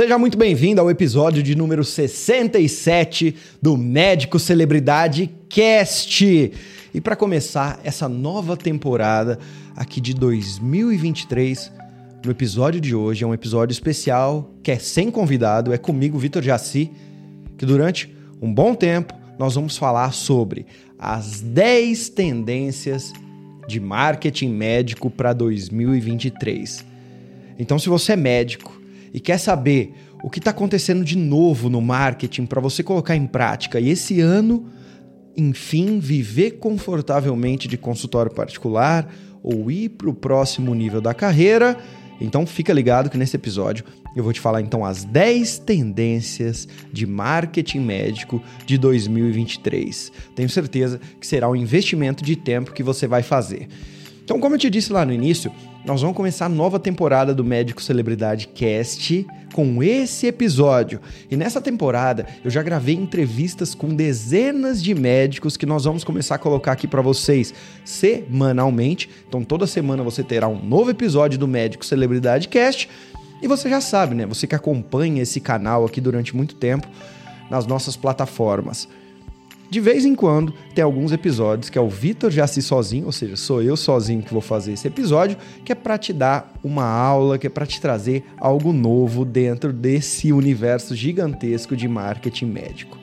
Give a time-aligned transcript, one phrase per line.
[0.00, 6.52] Seja muito bem-vindo ao episódio de número 67 do Médico Celebridade Cast.
[6.94, 9.38] E para começar essa nova temporada
[9.76, 11.70] aqui de 2023,
[12.24, 16.42] no episódio de hoje é um episódio especial que é sem convidado, é comigo, Vitor
[16.42, 16.90] Jaci,
[17.58, 20.64] que durante um bom tempo nós vamos falar sobre
[20.98, 23.12] as 10 tendências
[23.68, 26.86] de marketing médico para 2023.
[27.58, 28.79] Então, se você é médico,
[29.12, 33.26] e quer saber o que está acontecendo de novo no marketing para você colocar em
[33.26, 34.66] prática e esse ano,
[35.36, 39.08] enfim, viver confortavelmente de consultório particular
[39.42, 41.76] ou ir para o próximo nível da carreira,
[42.20, 43.84] então fica ligado que nesse episódio
[44.14, 50.12] eu vou te falar então as 10 tendências de marketing médico de 2023.
[50.34, 53.68] Tenho certeza que será um investimento de tempo que você vai fazer.
[54.30, 55.50] Então, como eu te disse lá no início,
[55.84, 61.00] nós vamos começar a nova temporada do Médico Celebridade Cast com esse episódio.
[61.28, 66.36] E nessa temporada eu já gravei entrevistas com dezenas de médicos que nós vamos começar
[66.36, 67.52] a colocar aqui para vocês
[67.84, 69.10] semanalmente.
[69.28, 72.88] Então toda semana você terá um novo episódio do Médico Celebridade Cast.
[73.42, 74.26] E você já sabe, né?
[74.26, 76.86] Você que acompanha esse canal aqui durante muito tempo
[77.50, 78.86] nas nossas plataformas.
[79.70, 83.36] De vez em quando tem alguns episódios que é o Vitor Jaci sozinho, ou seja,
[83.36, 87.38] sou eu sozinho que vou fazer esse episódio, que é para te dar uma aula,
[87.38, 92.98] que é para te trazer algo novo dentro desse universo gigantesco de marketing médico.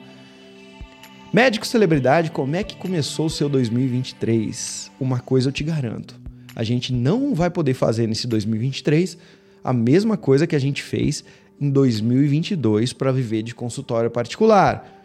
[1.32, 4.90] Médico celebridade, como é que começou o seu 2023?
[5.00, 6.20] Uma coisa eu te garanto,
[6.54, 9.16] a gente não vai poder fazer nesse 2023
[9.64, 11.24] a mesma coisa que a gente fez
[11.58, 14.97] em 2022 para viver de consultório particular.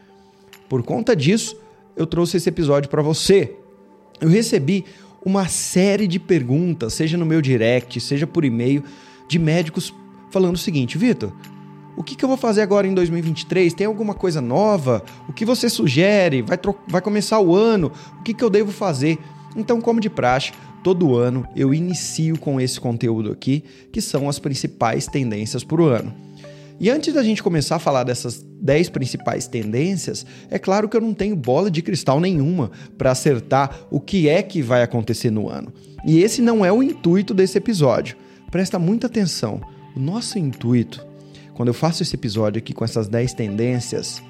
[0.73, 1.55] Por conta disso,
[1.95, 3.55] eu trouxe esse episódio para você.
[4.19, 4.83] Eu recebi
[5.23, 8.83] uma série de perguntas, seja no meu direct, seja por e-mail,
[9.27, 9.93] de médicos
[10.31, 11.31] falando o seguinte: Vitor,
[11.95, 13.71] o que, que, eu vou fazer agora em 2023?
[13.75, 15.03] Tem alguma coisa nova?
[15.29, 16.41] O que você sugere?
[16.41, 17.91] Vai, vai começar o ano?
[18.19, 19.19] O que, que eu devo fazer?
[19.55, 20.53] Então, como de praxe,
[20.83, 25.85] todo ano eu inicio com esse conteúdo aqui, que são as principais tendências para o
[25.85, 26.32] ano.
[26.79, 31.01] E antes da gente começar a falar dessas 10 principais tendências, é claro que eu
[31.01, 35.49] não tenho bola de cristal nenhuma para acertar o que é que vai acontecer no
[35.49, 35.73] ano.
[36.05, 38.17] E esse não é o intuito desse episódio.
[38.51, 39.61] Presta muita atenção.
[39.95, 41.05] O nosso intuito,
[41.53, 44.21] quando eu faço esse episódio aqui com essas 10 tendências,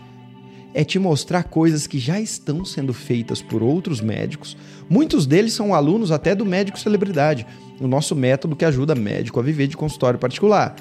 [0.73, 4.57] é te mostrar coisas que já estão sendo feitas por outros médicos.
[4.89, 7.45] Muitos deles são alunos até do médico celebridade,
[7.79, 10.75] o nosso método que ajuda médico a viver de consultório particular.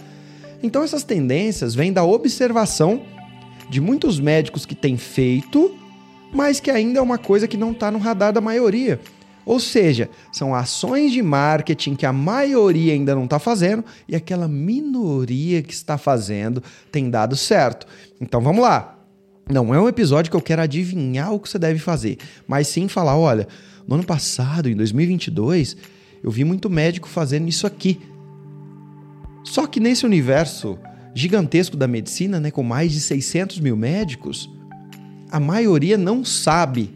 [0.63, 3.03] Então essas tendências vêm da observação
[3.69, 5.75] de muitos médicos que têm feito,
[6.33, 9.01] mas que ainda é uma coisa que não está no radar da maioria.
[9.45, 14.47] Ou seja, são ações de marketing que a maioria ainda não está fazendo e aquela
[14.47, 16.63] minoria que está fazendo
[16.93, 17.87] tem dado certo.
[18.21, 18.99] Então vamos lá.
[19.51, 22.87] Não é um episódio que eu quero adivinhar o que você deve fazer, mas sim
[22.87, 23.49] falar: olha,
[23.87, 25.77] no ano passado, em 2022,
[26.23, 28.01] eu vi muito médico fazendo isso aqui.
[29.45, 30.79] Só que nesse universo
[31.15, 34.49] gigantesco da medicina, né, com mais de 600 mil médicos,
[35.31, 36.95] a maioria não sabe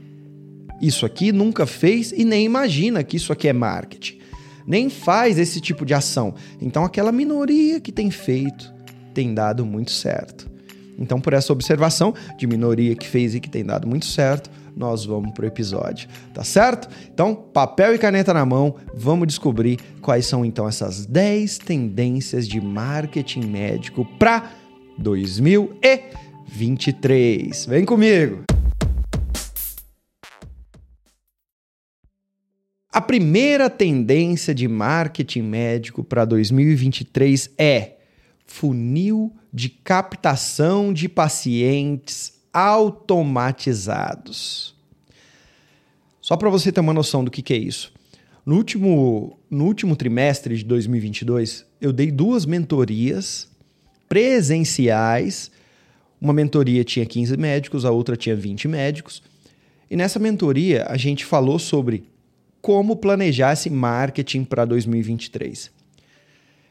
[0.80, 4.18] isso aqui, nunca fez e nem imagina que isso aqui é marketing.
[4.66, 6.34] Nem faz esse tipo de ação.
[6.60, 8.74] Então, aquela minoria que tem feito
[9.14, 10.50] tem dado muito certo.
[10.98, 15.04] Então, por essa observação de minoria que fez e que tem dado muito certo, nós
[15.06, 16.88] vamos pro episódio, tá certo?
[17.12, 22.60] Então, papel e caneta na mão, vamos descobrir quais são então essas 10 tendências de
[22.60, 24.52] marketing médico para
[24.98, 27.64] 2023.
[27.66, 28.44] Vem comigo.
[32.92, 37.96] A primeira tendência de marketing médico para 2023 é
[38.46, 44.74] funil de captação de pacientes automatizados.
[46.22, 47.92] Só para você ter uma noção do que, que é isso.
[48.46, 53.46] No último, no último trimestre de 2022, eu dei duas mentorias
[54.08, 55.50] presenciais.
[56.18, 59.22] Uma mentoria tinha 15 médicos, a outra tinha 20 médicos.
[59.90, 62.04] E nessa mentoria a gente falou sobre
[62.62, 65.70] como planejar esse marketing para 2023.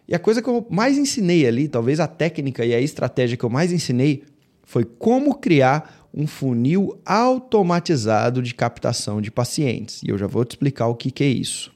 [0.08, 3.44] E a coisa que eu mais ensinei ali, talvez a técnica e a estratégia que
[3.44, 4.24] eu mais ensinei,
[4.66, 10.02] foi como criar um funil automatizado de captação de pacientes.
[10.02, 11.72] E eu já vou te explicar o que, que é isso.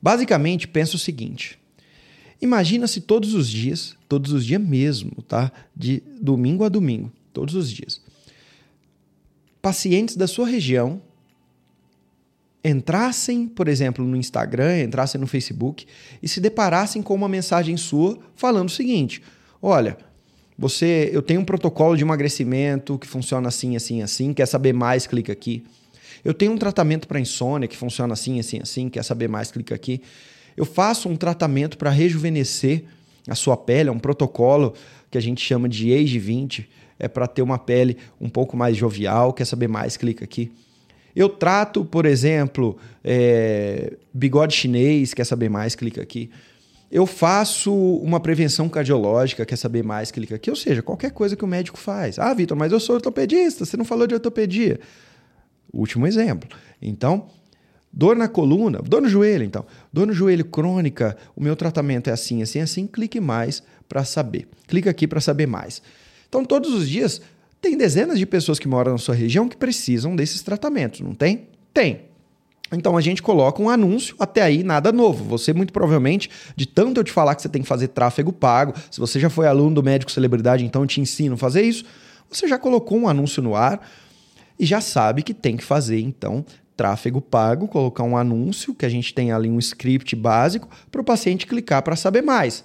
[0.00, 1.58] Basicamente, pensa o seguinte:
[2.40, 5.52] imagina se todos os dias, todos os dias mesmo, tá?
[5.76, 8.00] De domingo a domingo, todos os dias,
[9.60, 11.00] pacientes da sua região
[12.64, 15.86] entrassem, por exemplo, no Instagram, entrassem no Facebook
[16.22, 19.22] e se deparassem com uma mensagem sua falando o seguinte:
[19.60, 19.98] Olha,
[20.62, 24.32] você, eu tenho um protocolo de emagrecimento que funciona assim, assim, assim.
[24.32, 25.08] Quer saber mais?
[25.08, 25.64] Clica aqui.
[26.24, 28.88] Eu tenho um tratamento para insônia que funciona assim, assim, assim.
[28.88, 29.50] Quer saber mais?
[29.50, 30.00] Clica aqui.
[30.56, 32.84] Eu faço um tratamento para rejuvenescer
[33.26, 34.72] a sua pele, é um protocolo
[35.10, 38.76] que a gente chama de Age 20, é para ter uma pele um pouco mais
[38.76, 39.32] jovial.
[39.32, 39.96] Quer saber mais?
[39.96, 40.52] Clica aqui.
[41.14, 45.74] Eu trato, por exemplo, é, bigode chinês, quer saber mais?
[45.74, 46.30] Clica aqui.
[46.92, 50.10] Eu faço uma prevenção cardiológica, quer saber mais?
[50.10, 50.50] Clica aqui.
[50.50, 52.18] Ou seja, qualquer coisa que o médico faz.
[52.18, 54.78] Ah, Vitor, mas eu sou ortopedista, você não falou de ortopedia.
[55.72, 56.50] Último exemplo.
[56.82, 57.28] Então,
[57.90, 59.64] dor na coluna, dor no joelho, então.
[59.90, 62.86] Dor no joelho crônica, o meu tratamento é assim, assim, assim.
[62.86, 64.46] Clique mais para saber.
[64.68, 65.80] Clica aqui para saber mais.
[66.28, 67.22] Então, todos os dias,
[67.58, 71.48] tem dezenas de pessoas que moram na sua região que precisam desses tratamentos, não tem?
[71.72, 72.11] Tem.
[72.72, 75.24] Então a gente coloca um anúncio, até aí nada novo.
[75.24, 78.74] Você, muito provavelmente, de tanto eu te falar que você tem que fazer tráfego pago,
[78.90, 81.84] se você já foi aluno do médico celebridade, então eu te ensino a fazer isso,
[82.30, 83.86] você já colocou um anúncio no ar
[84.58, 86.44] e já sabe que tem que fazer, então,
[86.76, 91.04] tráfego pago, colocar um anúncio, que a gente tem ali um script básico, para o
[91.04, 92.64] paciente clicar para saber mais.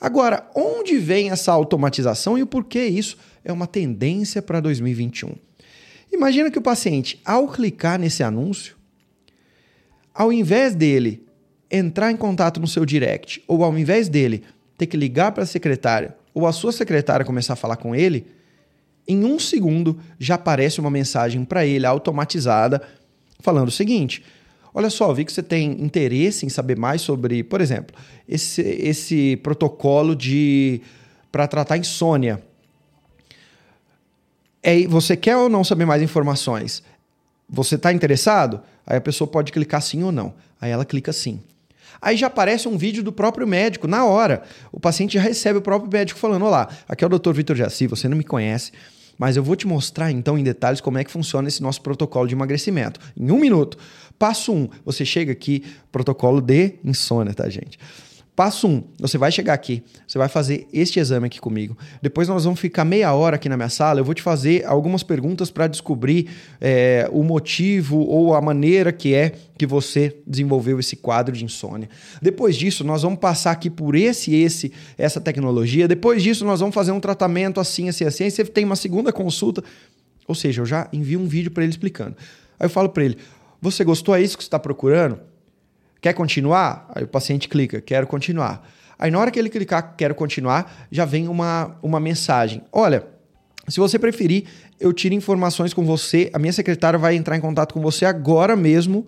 [0.00, 5.34] Agora, onde vem essa automatização e o porquê isso é uma tendência para 2021?
[6.12, 8.76] Imagina que o paciente, ao clicar nesse anúncio,
[10.14, 11.24] ao invés dele
[11.70, 14.42] entrar em contato no seu direct, ou ao invés dele
[14.76, 18.26] ter que ligar para a secretária, ou a sua secretária começar a falar com ele,
[19.06, 22.82] em um segundo já aparece uma mensagem para ele automatizada
[23.40, 24.22] falando o seguinte:
[24.74, 27.94] Olha só, vi que você tem interesse em saber mais sobre, por exemplo,
[28.26, 30.80] esse, esse protocolo de
[31.30, 32.42] para tratar insônia.
[34.62, 36.82] É, você quer ou não saber mais informações?
[37.48, 38.62] Você está interessado?
[38.86, 40.34] Aí a pessoa pode clicar sim ou não.
[40.60, 41.40] Aí ela clica sim.
[42.00, 44.42] Aí já aparece um vídeo do próprio médico, na hora.
[44.72, 47.32] O paciente já recebe o próprio médico falando: Olá, aqui é o Dr.
[47.32, 48.72] Vitor Jaci, você não me conhece,
[49.18, 52.26] mas eu vou te mostrar então em detalhes como é que funciona esse nosso protocolo
[52.26, 52.98] de emagrecimento.
[53.16, 53.78] Em um minuto.
[54.18, 57.78] Passo 1, um, você chega aqui, protocolo de insônia, tá, gente?
[58.34, 61.76] Passo 1, um, você vai chegar aqui, você vai fazer este exame aqui comigo.
[62.00, 64.00] Depois nós vamos ficar meia hora aqui na minha sala.
[64.00, 69.12] Eu vou te fazer algumas perguntas para descobrir é, o motivo ou a maneira que
[69.12, 71.90] é que você desenvolveu esse quadro de insônia.
[72.22, 75.86] Depois disso, nós vamos passar aqui por esse, esse, essa tecnologia.
[75.86, 78.24] Depois disso, nós vamos fazer um tratamento assim, assim, assim.
[78.24, 79.62] Aí você tem uma segunda consulta.
[80.26, 82.16] Ou seja, eu já envio um vídeo para ele explicando.
[82.58, 83.18] Aí eu falo para ele:
[83.60, 84.14] Você gostou?
[84.14, 85.20] É isso que você está procurando?
[86.02, 86.90] Quer continuar?
[86.92, 88.68] Aí o paciente clica, quero continuar.
[88.98, 92.60] Aí na hora que ele clicar, quero continuar, já vem uma, uma mensagem.
[92.72, 93.06] Olha,
[93.68, 94.46] se você preferir,
[94.80, 96.28] eu tiro informações com você.
[96.32, 99.06] A minha secretária vai entrar em contato com você agora mesmo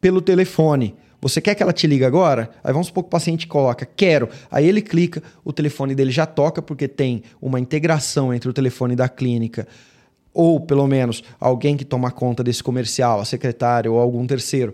[0.00, 0.94] pelo telefone.
[1.20, 2.50] Você quer que ela te ligue agora?
[2.62, 4.28] Aí vamos supor que o paciente coloca, quero.
[4.48, 8.94] Aí ele clica, o telefone dele já toca, porque tem uma integração entre o telefone
[8.94, 9.66] da clínica,
[10.32, 14.72] ou pelo menos alguém que toma conta desse comercial, a secretária ou algum terceiro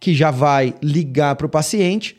[0.00, 2.16] que já vai ligar para o paciente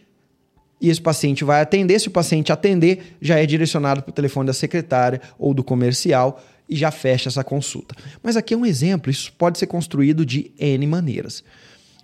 [0.81, 1.99] e esse paciente vai atender.
[1.99, 6.41] Se o paciente atender, já é direcionado para o telefone da secretária ou do comercial
[6.69, 7.95] e já fecha essa consulta.
[8.21, 11.43] Mas aqui é um exemplo, isso pode ser construído de N maneiras.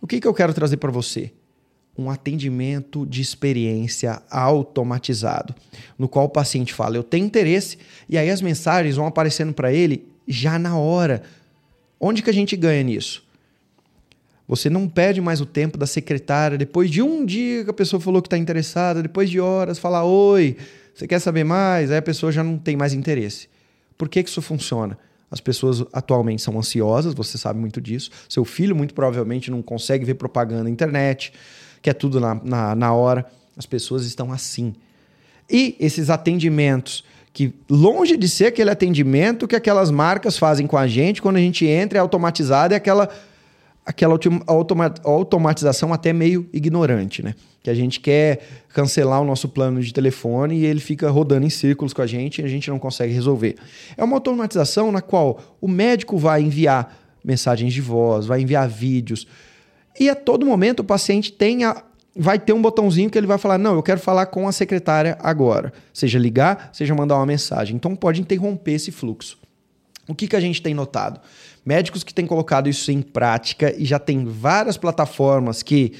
[0.01, 1.31] O que, que eu quero trazer para você?
[1.97, 5.55] Um atendimento de experiência automatizado,
[5.97, 7.77] no qual o paciente fala: Eu tenho interesse,
[8.09, 11.23] e aí as mensagens vão aparecendo para ele já na hora.
[11.97, 13.24] Onde que a gente ganha nisso?
[14.47, 17.99] Você não perde mais o tempo da secretária depois de um dia que a pessoa
[17.99, 20.55] falou que está interessada, depois de horas, falar oi,
[20.93, 21.91] você quer saber mais?
[21.91, 23.49] Aí a pessoa já não tem mais interesse.
[23.97, 24.97] Por que, que isso funciona?
[25.29, 28.11] As pessoas atualmente são ansiosas, você sabe muito disso.
[28.29, 31.33] Seu filho, muito provavelmente, não consegue ver propaganda na internet,
[31.81, 33.25] quer tudo na, na, na hora.
[33.57, 34.73] As pessoas estão assim.
[35.49, 40.87] E esses atendimentos, que longe de ser aquele atendimento que aquelas marcas fazem com a
[40.87, 43.09] gente, quando a gente entra, é automatizado, é aquela
[43.85, 44.17] aquela
[45.03, 47.35] automatização até meio ignorante, né?
[47.61, 51.49] Que a gente quer cancelar o nosso plano de telefone e ele fica rodando em
[51.49, 53.55] círculos com a gente e a gente não consegue resolver.
[53.95, 59.27] É uma automatização na qual o médico vai enviar mensagens de voz, vai enviar vídeos
[59.99, 61.81] e a todo momento o paciente tem a,
[62.15, 65.17] vai ter um botãozinho que ele vai falar: Não, eu quero falar com a secretária
[65.21, 65.71] agora.
[65.93, 67.75] Seja ligar, seja mandar uma mensagem.
[67.75, 69.37] Então pode interromper esse fluxo.
[70.07, 71.19] O que, que a gente tem notado?
[71.65, 75.93] Médicos que têm colocado isso em prática e já tem várias plataformas que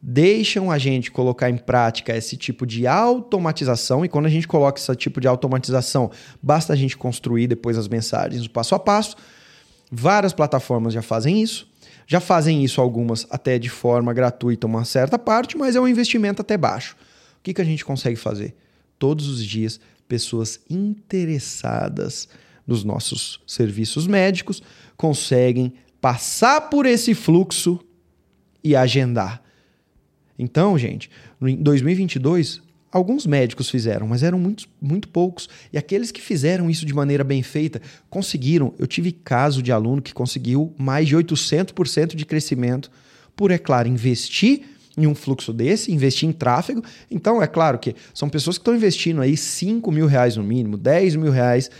[0.00, 4.04] deixam a gente colocar em prática esse tipo de automatização.
[4.04, 7.88] E quando a gente coloca esse tipo de automatização, basta a gente construir depois as
[7.88, 9.16] mensagens passo a passo.
[9.90, 11.68] Várias plataformas já fazem isso.
[12.06, 16.42] Já fazem isso algumas até de forma gratuita, uma certa parte, mas é um investimento
[16.42, 16.96] até baixo.
[17.38, 18.54] O que, que a gente consegue fazer?
[19.00, 22.28] todos os dias pessoas interessadas
[22.66, 24.62] nos nossos serviços médicos
[25.00, 27.80] conseguem passar por esse fluxo
[28.62, 29.42] e agendar.
[30.38, 31.08] Então, gente,
[31.40, 32.60] em 2022,
[32.92, 35.48] alguns médicos fizeram, mas eram muito, muito poucos.
[35.72, 37.80] E aqueles que fizeram isso de maneira bem feita
[38.10, 38.74] conseguiram.
[38.78, 42.90] Eu tive caso de aluno que conseguiu mais de 800% de crescimento
[43.34, 44.60] por, é claro, investir
[44.98, 46.84] em um fluxo desse, investir em tráfego.
[47.10, 50.76] Então, é claro que são pessoas que estão investindo aí 5 mil reais no mínimo,
[50.76, 51.70] 10 mil reais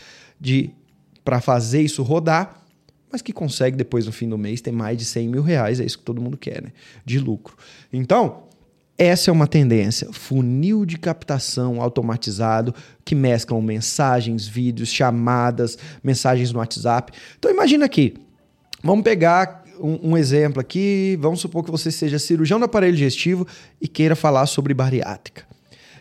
[0.41, 0.71] de
[1.23, 2.60] para fazer isso rodar,
[3.11, 5.85] mas que consegue depois no fim do mês ter mais de 100 mil reais, é
[5.85, 6.73] isso que todo mundo quer, né?
[7.05, 7.57] De lucro.
[7.93, 8.45] Então,
[8.97, 10.12] essa é uma tendência.
[10.12, 17.11] Funil de captação automatizado que mesclam mensagens, vídeos, chamadas, mensagens no WhatsApp.
[17.38, 18.14] Então imagina aqui.
[18.85, 21.19] Vamos pegar um, um, exemplo aqui.
[21.19, 23.47] Vamos supor que você seja cirurgião do aparelho digestivo
[23.81, 25.45] e queira falar sobre bariátrica.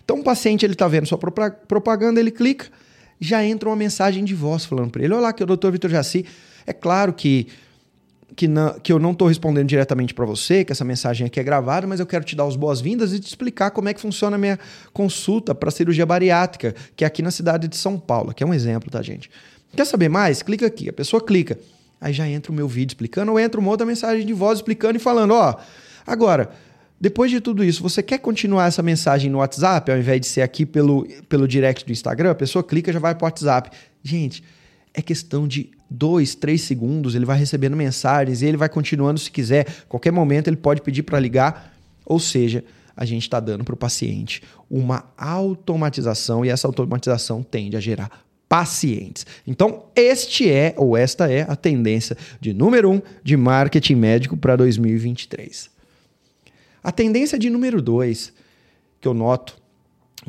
[0.03, 2.65] Então, o paciente ele está vendo sua propaganda, ele clica,
[3.19, 5.69] já entra uma mensagem de voz falando para ele: Olá, que é o Dr.
[5.69, 6.25] Vitor Jaci.
[6.69, 7.47] É claro que,
[8.35, 11.43] que, não, que eu não estou respondendo diretamente para você, que essa mensagem aqui é
[11.43, 14.35] gravada, mas eu quero te dar as boas-vindas e te explicar como é que funciona
[14.35, 14.59] a minha
[14.93, 18.53] consulta para cirurgia bariátrica, que é aqui na cidade de São Paulo, que é um
[18.53, 19.31] exemplo, tá, gente?
[19.75, 20.43] Quer saber mais?
[20.43, 20.87] Clica aqui.
[20.87, 21.57] A pessoa clica.
[21.99, 24.95] Aí já entra o meu vídeo explicando, ou entra uma outra mensagem de voz explicando
[24.97, 25.55] e falando: Ó,
[26.05, 26.51] agora.
[27.01, 30.41] Depois de tudo isso, você quer continuar essa mensagem no WhatsApp, ao invés de ser
[30.41, 32.31] aqui pelo, pelo direct do Instagram?
[32.31, 33.71] A pessoa clica já vai para o WhatsApp.
[34.03, 34.43] Gente,
[34.99, 39.31] é questão de dois, três segundos, ele vai recebendo mensagens e ele vai continuando se
[39.31, 39.65] quiser.
[39.87, 41.73] Qualquer momento ele pode pedir para ligar.
[42.05, 42.63] Ou seja,
[42.95, 48.25] a gente está dando para o paciente uma automatização e essa automatização tende a gerar
[48.47, 49.25] pacientes.
[49.45, 54.55] Então, este é, ou esta é, a tendência de número um de marketing médico para
[54.55, 55.69] 2023.
[56.83, 58.33] A tendência de número dois,
[58.99, 59.57] que eu noto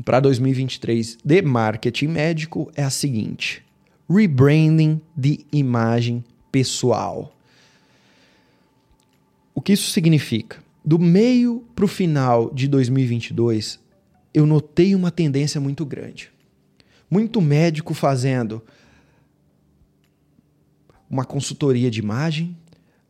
[0.05, 3.65] para 2023 de marketing médico, é a seguinte:
[4.11, 7.33] rebranding de imagem pessoal.
[9.55, 10.59] O que isso significa?
[10.85, 13.79] Do meio para o final de 2022,
[14.35, 16.31] eu notei uma tendência muito grande.
[17.09, 18.63] Muito médico fazendo
[21.09, 22.57] uma consultoria de imagem,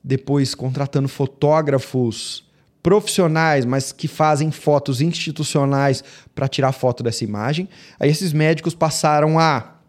[0.02, 2.44] depois contratando fotógrafos
[2.82, 6.02] profissionais, mas que fazem fotos institucionais
[6.34, 7.68] para tirar foto dessa imagem.
[7.98, 9.79] Aí esses médicos passaram a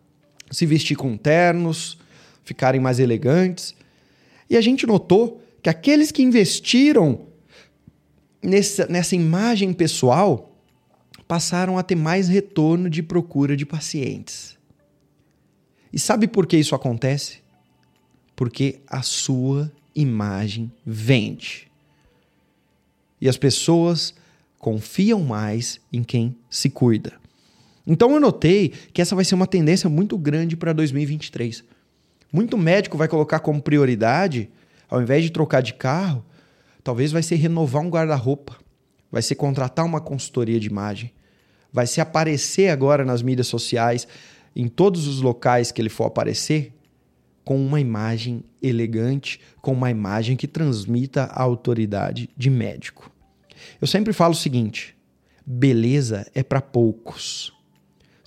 [0.51, 1.97] se vestir com ternos,
[2.43, 3.73] ficarem mais elegantes.
[4.49, 7.27] E a gente notou que aqueles que investiram
[8.43, 10.53] nessa, nessa imagem pessoal
[11.27, 14.57] passaram a ter mais retorno de procura de pacientes.
[15.93, 17.39] E sabe por que isso acontece?
[18.35, 21.69] Porque a sua imagem vende.
[23.19, 24.13] E as pessoas
[24.57, 27.13] confiam mais em quem se cuida.
[27.85, 31.63] Então eu notei que essa vai ser uma tendência muito grande para 2023.
[32.31, 34.49] Muito médico vai colocar como prioridade,
[34.89, 36.23] ao invés de trocar de carro,
[36.83, 38.57] talvez vai ser renovar um guarda-roupa,
[39.11, 41.11] vai ser contratar uma consultoria de imagem,
[41.71, 44.07] vai se aparecer agora nas mídias sociais,
[44.55, 46.73] em todos os locais que ele for aparecer,
[47.43, 53.11] com uma imagem elegante, com uma imagem que transmita a autoridade de médico.
[53.79, 54.95] Eu sempre falo o seguinte:
[55.45, 57.53] beleza é para poucos.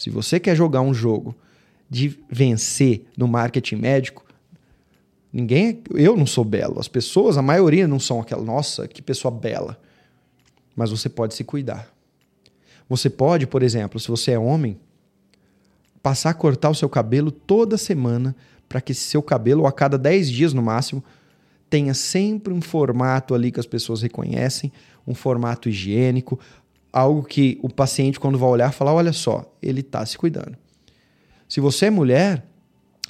[0.04, 1.34] Se você quer jogar um jogo
[1.88, 4.22] de vencer no marketing médico,
[5.32, 9.32] ninguém, eu não sou belo, as pessoas, a maioria não são aquela, nossa, que pessoa
[9.32, 9.80] bela.
[10.76, 11.90] Mas você pode se cuidar.
[12.86, 14.78] Você pode, por exemplo, se você é homem,
[16.02, 18.36] passar a cortar o seu cabelo toda semana
[18.68, 21.02] para que seu cabelo, a cada 10 dias no máximo,
[21.70, 24.70] tenha sempre um formato ali que as pessoas reconhecem,
[25.06, 26.38] um formato higiênico,
[26.94, 30.56] algo que o paciente, quando vai olhar, fala: olha só, ele está se cuidando.
[31.48, 32.46] Se você é mulher,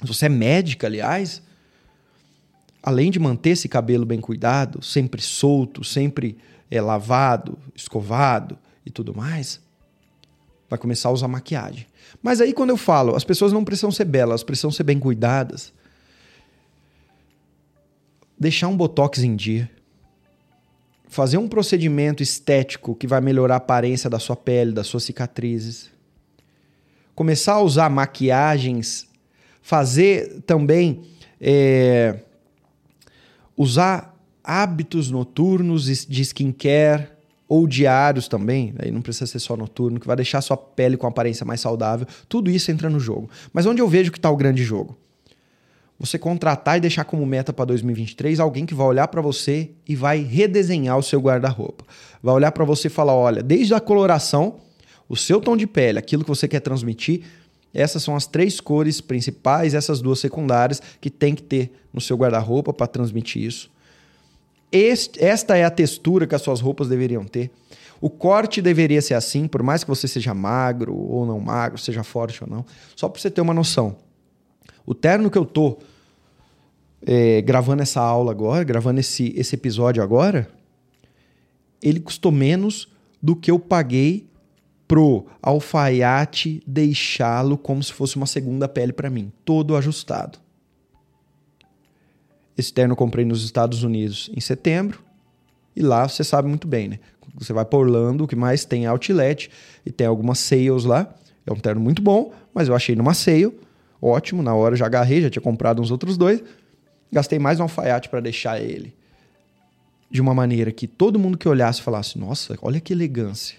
[0.01, 1.41] se você é médica, aliás,
[2.81, 6.37] além de manter esse cabelo bem cuidado, sempre solto, sempre
[6.69, 9.61] é, lavado, escovado e tudo mais,
[10.67, 11.85] vai começar a usar maquiagem.
[12.23, 15.71] Mas aí quando eu falo, as pessoas não precisam ser belas, precisam ser bem cuidadas.
[18.37, 19.69] Deixar um botox em dia.
[21.15, 25.89] Fazer um procedimento estético que vai melhorar a aparência da sua pele, das suas cicatrizes.
[27.15, 29.07] Começar a usar maquiagens.
[29.61, 31.03] Fazer também.
[31.39, 32.19] É,
[33.55, 37.07] usar hábitos noturnos de skincare
[37.47, 41.07] ou diários também, aí não precisa ser só noturno, que vai deixar sua pele com
[41.07, 42.05] aparência mais saudável.
[42.27, 43.29] Tudo isso entra no jogo.
[43.53, 44.97] Mas onde eu vejo que está o grande jogo?
[45.97, 49.95] Você contratar e deixar como meta para 2023 alguém que vai olhar para você e
[49.95, 51.85] vai redesenhar o seu guarda-roupa.
[52.21, 54.57] Vai olhar para você e falar: olha, desde a coloração,
[55.07, 57.21] o seu tom de pele, aquilo que você quer transmitir,
[57.73, 62.17] essas são as três cores principais, essas duas secundárias que tem que ter no seu
[62.17, 63.69] guarda-roupa para transmitir isso.
[64.71, 67.51] Este, esta é a textura que as suas roupas deveriam ter.
[68.01, 72.03] O corte deveria ser assim, por mais que você seja magro ou não magro, seja
[72.03, 73.95] forte ou não, só para você ter uma noção.
[74.85, 75.79] O terno que eu tô
[77.05, 80.47] é, gravando essa aula agora, gravando esse, esse episódio agora,
[81.81, 82.87] ele custou menos
[83.21, 84.27] do que eu paguei
[84.87, 90.39] pro alfaiate deixá-lo como se fosse uma segunda pele para mim, todo ajustado.
[92.57, 95.03] Esse terno eu comprei nos Estados Unidos em setembro.
[95.75, 96.99] E lá você sabe muito bem, né?
[97.35, 99.49] Você vai para Orlando, o que mais tem é outlet
[99.85, 101.13] e tem algumas sales lá.
[101.45, 103.53] É um terno muito bom, mas eu achei numa sale,
[104.05, 106.43] ótimo, na hora já agarrei, já tinha comprado uns outros dois.
[107.11, 108.93] Gastei mais um alfaiate para deixar ele
[110.09, 113.57] de uma maneira que todo mundo que olhasse falasse: "Nossa, olha que elegância"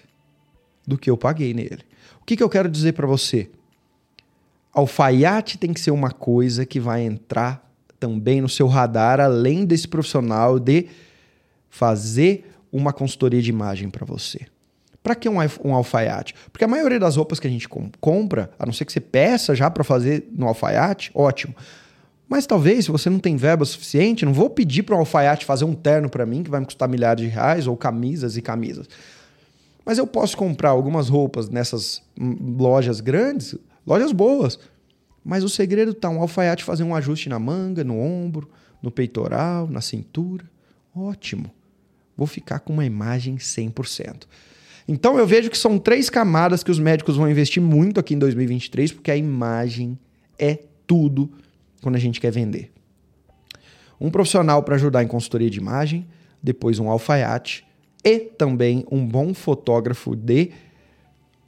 [0.85, 1.83] do que eu paguei nele.
[2.21, 3.49] O que, que eu quero dizer para você?
[4.73, 7.67] Alfaiate tem que ser uma coisa que vai entrar
[7.99, 10.87] também no seu radar, além desse profissional de
[11.69, 14.47] fazer uma consultoria de imagem para você.
[15.07, 16.35] Para que um, um alfaiate?
[16.51, 18.99] Porque a maioria das roupas que a gente com compra, a não ser que você
[18.99, 21.55] peça já para fazer no alfaiate, ótimo.
[22.27, 25.63] Mas talvez, se você não tem verba suficiente, não vou pedir para um alfaiate fazer
[25.63, 28.85] um terno para mim, que vai me custar milhares de reais, ou camisas e camisas.
[29.85, 34.59] Mas eu posso comprar algumas roupas nessas lojas grandes, lojas boas.
[35.23, 38.49] Mas o segredo está um alfaiate fazer um ajuste na manga, no ombro,
[38.83, 40.43] no peitoral, na cintura.
[40.93, 41.49] Ótimo.
[42.17, 44.23] Vou ficar com uma imagem 100%.
[44.87, 48.19] Então eu vejo que são três camadas que os médicos vão investir muito aqui em
[48.19, 49.99] 2023, porque a imagem
[50.39, 51.29] é tudo
[51.81, 52.71] quando a gente quer vender.
[53.99, 56.07] Um profissional para ajudar em consultoria de imagem,
[56.41, 57.65] depois um alfaiate
[58.03, 60.51] e também um bom fotógrafo de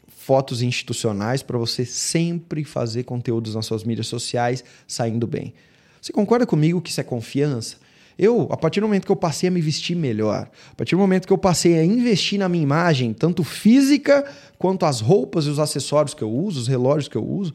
[0.08, 5.54] fotos institucionais para você sempre fazer conteúdos nas suas mídias sociais saindo bem.
[6.02, 7.78] Você concorda comigo que isso é confiança?
[8.22, 11.00] Eu, a partir do momento que eu passei a me vestir melhor, a partir do
[11.00, 14.26] momento que eu passei a investir na minha imagem, tanto física
[14.58, 17.54] quanto as roupas e os acessórios que eu uso, os relógios que eu uso,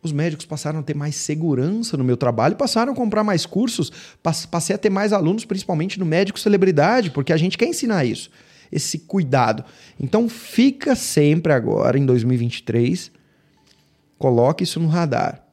[0.00, 3.90] os médicos passaram a ter mais segurança no meu trabalho, passaram a comprar mais cursos,
[4.22, 8.30] passei a ter mais alunos, principalmente no médico celebridade, porque a gente quer ensinar isso,
[8.70, 9.64] esse cuidado.
[9.98, 13.10] Então fica sempre agora, em 2023,
[14.16, 15.45] coloque isso no radar.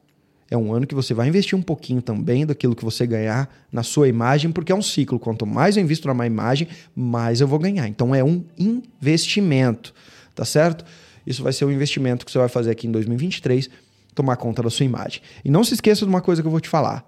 [0.50, 3.82] É um ano que você vai investir um pouquinho também daquilo que você ganhar na
[3.82, 5.18] sua imagem, porque é um ciclo.
[5.18, 7.88] Quanto mais eu invisto na minha imagem, mais eu vou ganhar.
[7.88, 9.94] Então é um investimento,
[10.34, 10.84] tá certo?
[11.26, 13.70] Isso vai ser um investimento que você vai fazer aqui em 2023
[14.14, 15.20] tomar conta da sua imagem.
[15.44, 17.04] E não se esqueça de uma coisa que eu vou te falar.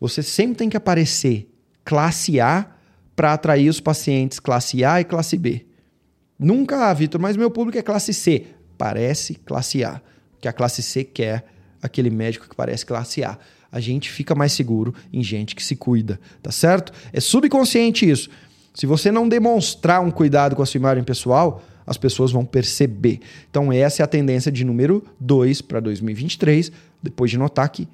[0.00, 1.48] Você sempre tem que aparecer
[1.84, 2.66] classe A
[3.14, 5.66] para atrair os pacientes classe A e classe B.
[6.38, 8.46] Nunca, ah, Vitor, mas meu público é classe C.
[8.78, 10.00] Parece classe A.
[10.40, 11.44] Que a classe C quer
[11.82, 13.38] aquele médico que parece classe A.
[13.72, 16.92] A gente fica mais seguro em gente que se cuida, tá certo?
[17.12, 18.28] É subconsciente isso.
[18.74, 23.20] Se você não demonstrar um cuidado com a sua imagem pessoal, as pessoas vão perceber.
[23.50, 26.70] Então, essa é a tendência de número 2 para 2023,
[27.02, 27.88] depois de notar que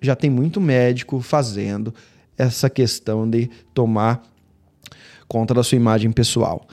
[0.00, 1.94] já tem muito médico fazendo
[2.36, 4.22] essa questão de tomar
[5.28, 6.66] conta da sua imagem pessoal.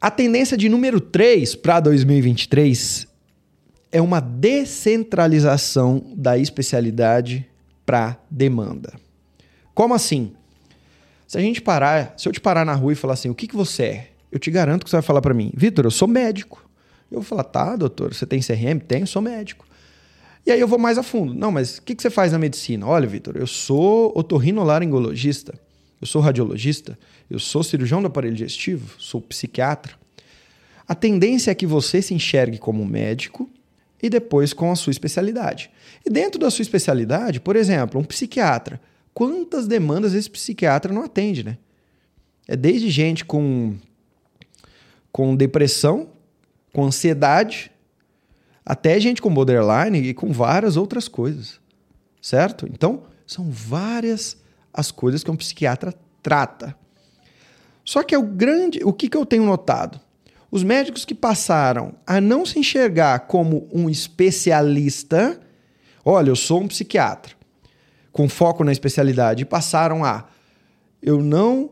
[0.00, 3.05] A tendência de número 3 para 2023
[3.90, 7.46] é uma descentralização da especialidade
[7.84, 8.94] para demanda.
[9.74, 10.32] Como assim?
[11.26, 13.46] Se a gente parar, se eu te parar na rua e falar assim, o que,
[13.46, 14.10] que você é?
[14.30, 16.62] eu te garanto que você vai falar para mim, Vitor, eu sou médico.
[17.10, 18.78] Eu vou falar, tá, doutor, você tem CRM?
[18.86, 19.66] Tenho, sou médico.
[20.44, 21.34] E aí eu vou mais a fundo.
[21.34, 22.86] Não, mas o que, que você faz na medicina?
[22.86, 25.54] Olha, Vitor, eu sou otorrinolaringologista,
[26.00, 26.98] eu sou radiologista,
[27.30, 29.94] eu sou cirurgião do aparelho digestivo, sou psiquiatra.
[30.86, 33.48] A tendência é que você se enxergue como médico
[34.06, 35.70] e depois com a sua especialidade.
[36.04, 38.80] E dentro da sua especialidade, por exemplo, um psiquiatra,
[39.12, 41.58] quantas demandas esse psiquiatra não atende, né?
[42.46, 43.76] É desde gente com
[45.10, 46.10] com depressão,
[46.74, 47.72] com ansiedade,
[48.64, 51.58] até gente com borderline e com várias outras coisas.
[52.20, 52.66] Certo?
[52.70, 54.36] Então, são várias
[54.74, 56.76] as coisas que um psiquiatra trata.
[57.82, 59.98] Só que é o grande, o que, que eu tenho notado?
[60.50, 65.40] Os médicos que passaram a não se enxergar como um especialista,
[66.04, 67.34] olha, eu sou um psiquiatra,
[68.12, 70.26] com foco na especialidade, passaram a
[71.02, 71.70] eu não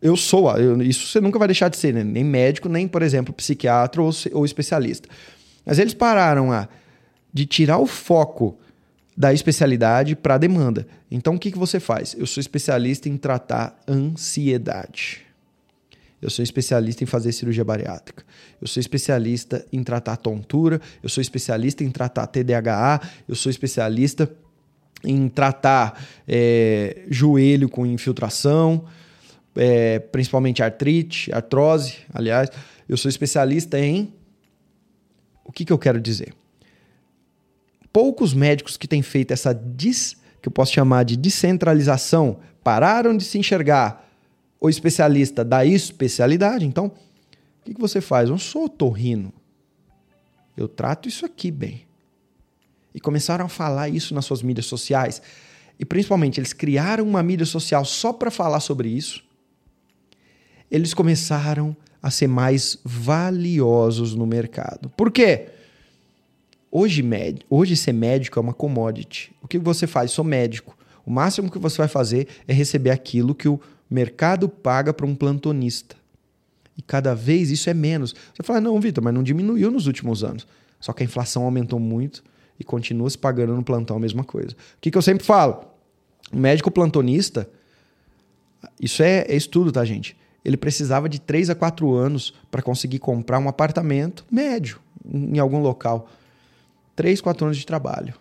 [0.00, 2.04] eu sou, eu, isso você nunca vai deixar de ser, né?
[2.04, 5.08] nem médico, nem, por exemplo, psiquiatra ou, ou especialista.
[5.66, 6.68] Mas eles pararam a,
[7.32, 8.56] de tirar o foco
[9.16, 10.86] da especialidade para a demanda.
[11.10, 12.14] Então, o que, que você faz?
[12.16, 15.26] Eu sou especialista em tratar ansiedade.
[16.20, 18.24] Eu sou especialista em fazer cirurgia bariátrica.
[18.60, 20.80] Eu sou especialista em tratar tontura.
[21.02, 23.00] Eu sou especialista em tratar TDAH.
[23.28, 24.28] Eu sou especialista
[25.04, 28.84] em tratar é, joelho com infiltração,
[29.54, 31.98] é, principalmente artrite, artrose.
[32.12, 32.50] Aliás,
[32.88, 34.12] eu sou especialista em.
[35.44, 36.34] O que, que eu quero dizer?
[37.92, 43.24] Poucos médicos que têm feito essa dis, que eu posso chamar de descentralização pararam de
[43.24, 44.07] se enxergar
[44.60, 46.66] o especialista da especialidade.
[46.66, 48.28] Então, o que, que você faz?
[48.28, 49.32] Eu não sou torrino.
[50.56, 51.86] Eu trato isso aqui bem.
[52.94, 55.22] E começaram a falar isso nas suas mídias sociais.
[55.78, 59.22] E principalmente, eles criaram uma mídia social só para falar sobre isso.
[60.70, 64.88] Eles começaram a ser mais valiosos no mercado.
[64.90, 65.48] Por quê?
[66.70, 67.04] Hoje,
[67.48, 69.32] hoje ser médico é uma commodity.
[69.40, 70.10] O que você faz?
[70.10, 70.76] Sou médico.
[71.06, 75.14] O máximo que você vai fazer é receber aquilo que o mercado paga para um
[75.14, 75.96] plantonista.
[76.76, 78.14] E cada vez isso é menos.
[78.34, 80.46] Você fala, não, Vitor, mas não diminuiu nos últimos anos.
[80.78, 82.22] Só que a inflação aumentou muito
[82.58, 84.50] e continua se pagando no plantão a mesma coisa.
[84.50, 85.64] O que, que eu sempre falo?
[86.32, 87.48] O médico plantonista,
[88.80, 90.16] isso é, é estudo, tá, gente?
[90.44, 95.60] Ele precisava de 3 a 4 anos para conseguir comprar um apartamento médio em algum
[95.60, 96.08] local.
[96.94, 98.14] 3, 4 anos de trabalho.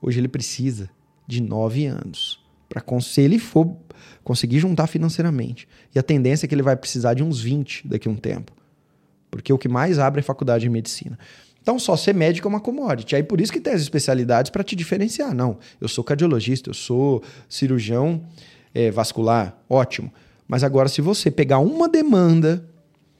[0.00, 0.90] Hoje ele precisa
[1.26, 3.76] de 9 anos para se ele for
[4.24, 5.68] conseguir juntar financeiramente.
[5.94, 8.52] E a tendência é que ele vai precisar de uns 20 daqui a um tempo.
[9.30, 11.18] Porque o que mais abre é faculdade de medicina.
[11.60, 13.14] Então, só ser médico é uma commodity.
[13.14, 15.34] Aí por isso que tem as especialidades para te diferenciar.
[15.34, 18.22] Não, eu sou cardiologista, eu sou cirurgião
[18.74, 20.12] é, vascular, ótimo.
[20.46, 22.64] Mas agora, se você pegar uma demanda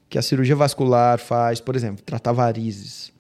[0.08, 3.12] que a cirurgia vascular faz, por exemplo, tratar varizes,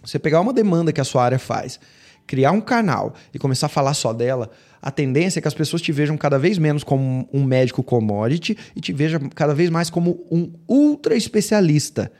[0.00, 1.80] você pegar uma demanda que a sua área faz,
[2.26, 5.82] criar um canal e começar a falar só dela, a tendência é que as pessoas
[5.82, 9.90] te vejam cada vez menos como um médico commodity e te vejam cada vez mais
[9.90, 12.12] como um ultra especialista.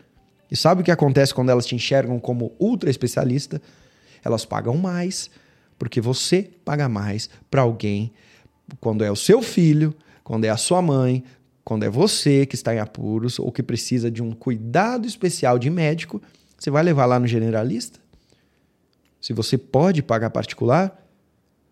[0.51, 3.61] E sabe o que acontece quando elas te enxergam como ultra especialista?
[4.25, 5.31] Elas pagam mais,
[5.79, 8.13] porque você paga mais para alguém
[8.81, 11.23] quando é o seu filho, quando é a sua mãe,
[11.65, 15.71] quando é você que está em apuros ou que precisa de um cuidado especial de
[15.71, 16.21] médico,
[16.59, 18.01] você vai levar lá no generalista?
[19.21, 21.06] Se você pode pagar particular,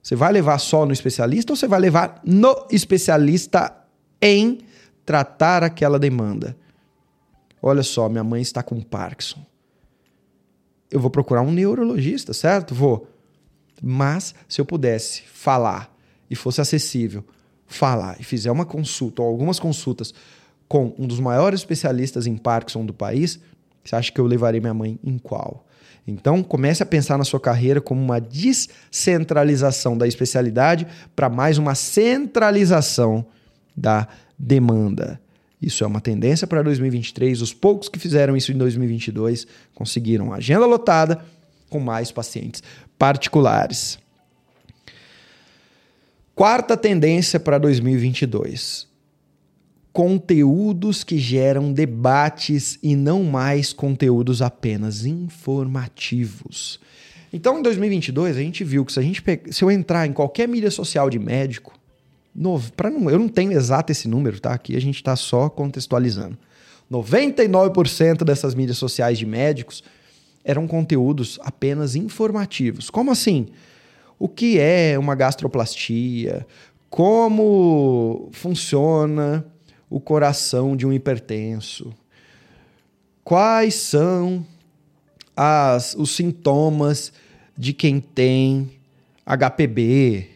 [0.04, 3.74] você vai levar só no especialista ou você vai levar no especialista
[4.20, 4.58] em
[5.06, 6.54] tratar aquela demanda?
[7.62, 9.42] Olha só, minha mãe está com Parkinson.
[10.90, 12.74] Eu vou procurar um neurologista, certo?
[12.74, 13.08] Vou.
[13.82, 15.90] Mas se eu pudesse falar
[16.28, 17.24] e fosse acessível,
[17.66, 20.12] falar e fizer uma consulta ou algumas consultas
[20.68, 23.40] com um dos maiores especialistas em Parkinson do país,
[23.82, 25.64] você acha que eu levarei minha mãe em qual?
[26.06, 30.86] Então, comece a pensar na sua carreira como uma descentralização da especialidade
[31.16, 33.24] para mais uma centralização
[33.74, 34.06] da
[34.38, 35.20] demanda.
[35.60, 37.40] Isso é uma tendência para 2023.
[37.40, 41.24] Os poucos que fizeram isso em 2022 conseguiram agenda lotada
[41.70, 42.62] com mais pacientes
[42.98, 43.98] particulares.
[46.34, 48.86] Quarta tendência para 2022:
[49.94, 56.80] conteúdos que geram debates e não mais conteúdos apenas informativos.
[57.32, 60.48] Então, em 2022, a gente viu que se, a gente se eu entrar em qualquer
[60.48, 61.78] mídia social de médico,
[62.34, 62.60] no,
[62.92, 64.52] não, eu não tenho exato esse número, tá?
[64.52, 66.36] Aqui a gente está só contextualizando.
[66.90, 69.84] 99% dessas mídias sociais de médicos
[70.44, 72.90] eram conteúdos apenas informativos.
[72.90, 73.46] Como assim?
[74.18, 76.44] O que é uma gastroplastia?
[76.90, 79.46] Como funciona
[79.94, 81.94] o coração de um hipertenso?
[83.22, 84.44] Quais são
[85.36, 87.12] as, os sintomas
[87.56, 88.72] de quem tem
[89.24, 90.30] HPB?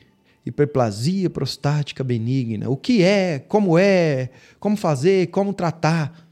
[0.47, 2.71] hiperplasia prostática benigna.
[2.71, 6.27] O que é, como é, como fazer, como tratar.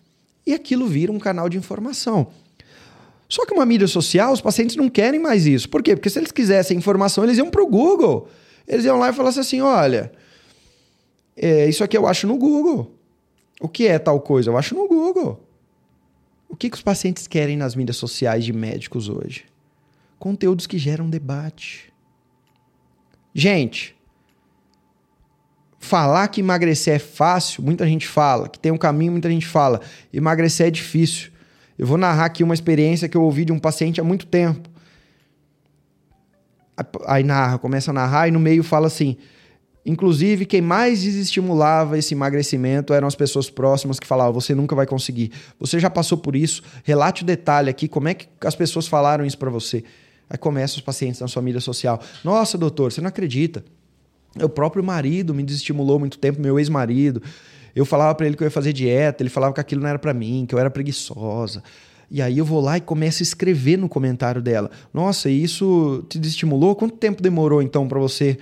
[0.46, 2.28] E aquilo vira um canal de informação.
[3.28, 5.68] Só que uma mídia social, os pacientes não querem mais isso.
[5.68, 5.94] Por quê?
[5.94, 8.28] Porque se eles quisessem informação, eles iam para o Google.
[8.66, 10.10] Eles iam lá e falassem assim: olha,
[11.36, 12.95] é, isso aqui eu acho no Google.
[13.60, 14.50] O que é tal coisa?
[14.50, 15.42] Eu acho no Google.
[16.48, 19.44] O que, que os pacientes querem nas mídias sociais de médicos hoje?
[20.18, 21.92] Conteúdos que geram debate.
[23.34, 23.96] Gente,
[25.78, 29.80] falar que emagrecer é fácil, muita gente fala, que tem um caminho, muita gente fala.
[30.12, 31.30] Emagrecer é difícil.
[31.78, 34.68] Eu vou narrar aqui uma experiência que eu ouvi de um paciente há muito tempo.
[37.06, 39.16] Aí narra, começa a narrar e no meio fala assim:
[39.86, 44.84] Inclusive, quem mais desestimulava esse emagrecimento eram as pessoas próximas que falavam: você nunca vai
[44.84, 45.30] conseguir.
[45.60, 46.60] Você já passou por isso?
[46.82, 49.84] Relate o detalhe aqui, como é que as pessoas falaram isso para você.
[50.28, 53.64] Aí começam os pacientes na sua mídia social: Nossa, doutor, você não acredita.
[54.42, 57.22] O próprio marido me desestimulou muito tempo, meu ex-marido.
[57.74, 59.98] Eu falava para ele que eu ia fazer dieta, ele falava que aquilo não era
[59.98, 61.62] para mim, que eu era preguiçosa.
[62.10, 64.70] E aí eu vou lá e começo a escrever no comentário dela.
[64.92, 66.74] Nossa, isso te desestimulou?
[66.74, 68.38] Quanto tempo demorou então para você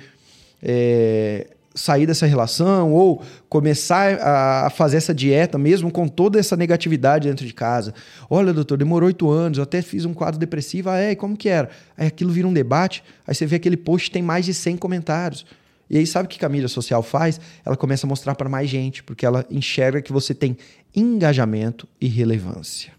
[0.65, 7.29] é, sair dessa relação ou começar a fazer essa dieta mesmo com toda essa negatividade
[7.29, 7.93] dentro de casa.
[8.31, 10.89] Olha, doutor, demorou oito anos, eu até fiz um quadro depressivo.
[10.89, 11.69] Ah, é, como que era?
[11.97, 15.45] Aí aquilo vira um debate, aí você vê aquele post tem mais de 100 comentários.
[15.91, 17.41] E aí sabe o que a mídia social faz?
[17.65, 20.57] Ela começa a mostrar para mais gente, porque ela enxerga que você tem
[20.95, 22.93] engajamento e relevância.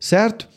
[0.00, 0.48] Certo?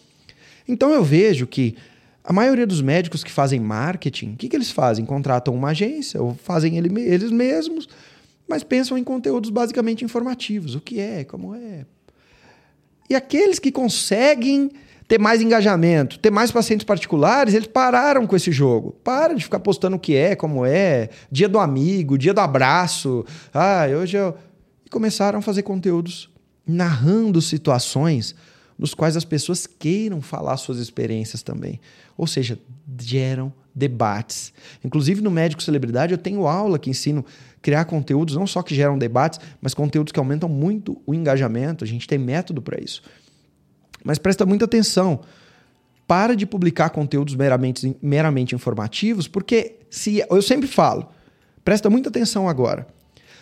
[0.68, 1.76] Então eu vejo que
[2.24, 5.06] a maioria dos médicos que fazem marketing, o que, que eles fazem?
[5.06, 7.88] Contratam uma agência ou fazem ele, eles mesmos,
[8.48, 10.76] mas pensam em conteúdos basicamente informativos.
[10.76, 11.86] O que é, como é.
[13.10, 14.70] E aqueles que conseguem
[15.08, 18.92] ter mais engajamento, ter mais pacientes particulares, eles pararam com esse jogo.
[19.04, 23.26] Para de ficar postando o que é, como é, dia do amigo, dia do abraço.
[23.52, 24.36] Ah, hoje eu.
[24.86, 26.30] E começaram a fazer conteúdos
[26.66, 28.36] narrando situações
[28.80, 31.82] nos quais as pessoas queiram falar suas experiências também.
[32.18, 32.58] Ou seja,
[32.98, 34.54] geram debates.
[34.84, 37.26] Inclusive no Médico Celebridade eu tenho aula que ensino
[37.62, 41.84] criar conteúdos não só que geram debates, mas conteúdos que aumentam muito o engajamento.
[41.84, 43.04] A gente tem método para isso.
[44.02, 45.20] Mas presta muita atenção.
[46.08, 51.08] Para de publicar conteúdos meramente, meramente informativos, porque se eu sempre falo,
[51.66, 52.88] presta muita atenção agora.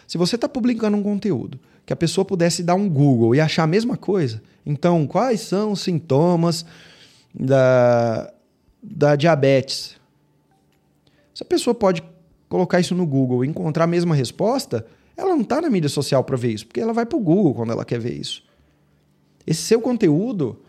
[0.08, 3.64] Se você está publicando um conteúdo que a pessoa pudesse dar um Google e achar
[3.64, 6.66] a mesma coisa, então quais são os sintomas
[7.34, 8.30] da,
[8.84, 9.96] da diabetes?
[11.34, 12.04] Se a pessoa pode
[12.50, 16.26] colocar isso no Google e encontrar a mesma resposta, ela não está na mídia social
[16.26, 18.44] para ver isso, porque ela vai para o Google quando ela quer ver isso.
[19.46, 20.60] Esse seu conteúdo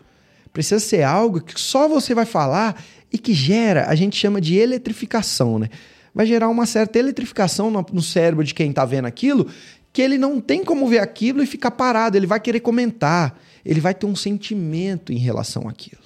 [0.53, 4.55] precisa ser algo que só você vai falar e que gera, a gente chama de
[4.55, 5.67] eletrificação, né?
[6.15, 9.47] Vai gerar uma certa eletrificação no, no cérebro de quem está vendo aquilo,
[9.91, 13.79] que ele não tem como ver aquilo e ficar parado, ele vai querer comentar, ele
[13.79, 16.01] vai ter um sentimento em relação àquilo.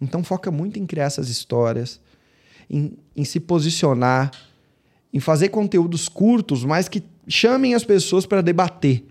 [0.00, 2.00] Então foca muito em criar essas histórias,
[2.68, 4.30] em, em se posicionar,
[5.12, 9.04] em fazer conteúdos curtos, mas que chamem as pessoas para debater.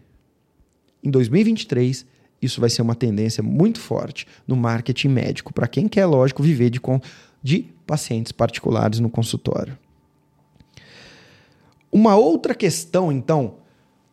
[1.03, 2.05] Em 2023,
[2.41, 6.69] isso vai ser uma tendência muito forte no marketing médico, para quem quer, lógico, viver
[6.69, 6.79] de,
[7.41, 9.77] de pacientes particulares no consultório.
[11.91, 13.55] Uma outra questão, então,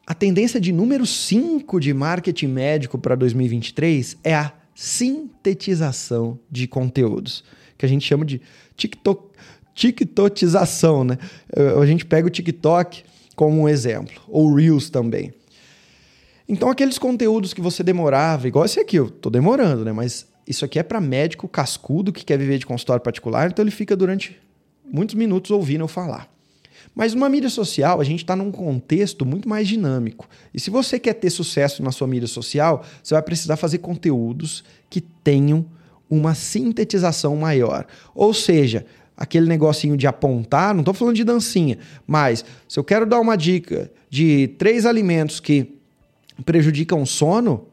[0.07, 7.45] a tendência de número 5 de marketing médico para 2023 é a sintetização de conteúdos,
[7.79, 8.41] que a gente chama de
[8.77, 9.31] TikTok,
[9.75, 11.19] TikTokização, né?
[11.81, 13.05] A gente pega o TikTok
[13.37, 15.33] como um exemplo, ou Reels também.
[16.49, 19.93] Então, aqueles conteúdos que você demorava, igual esse aqui, eu tô demorando, né?
[19.93, 23.71] Mas isso aqui é para médico cascudo que quer viver de consultório particular, então ele
[23.71, 24.39] fica durante
[24.85, 26.32] muitos minutos ouvindo eu falar.
[26.95, 30.29] Mas numa mídia social, a gente está num contexto muito mais dinâmico.
[30.53, 34.63] E se você quer ter sucesso na sua mídia social, você vai precisar fazer conteúdos
[34.91, 35.65] que tenham
[36.09, 37.87] uma sintetização maior.
[38.15, 38.85] Ou seja,
[39.17, 43.37] aquele negocinho de apontar, não estou falando de dancinha, mas se eu quero dar uma
[43.37, 45.75] dica de três alimentos que
[46.45, 47.69] prejudicam o sono,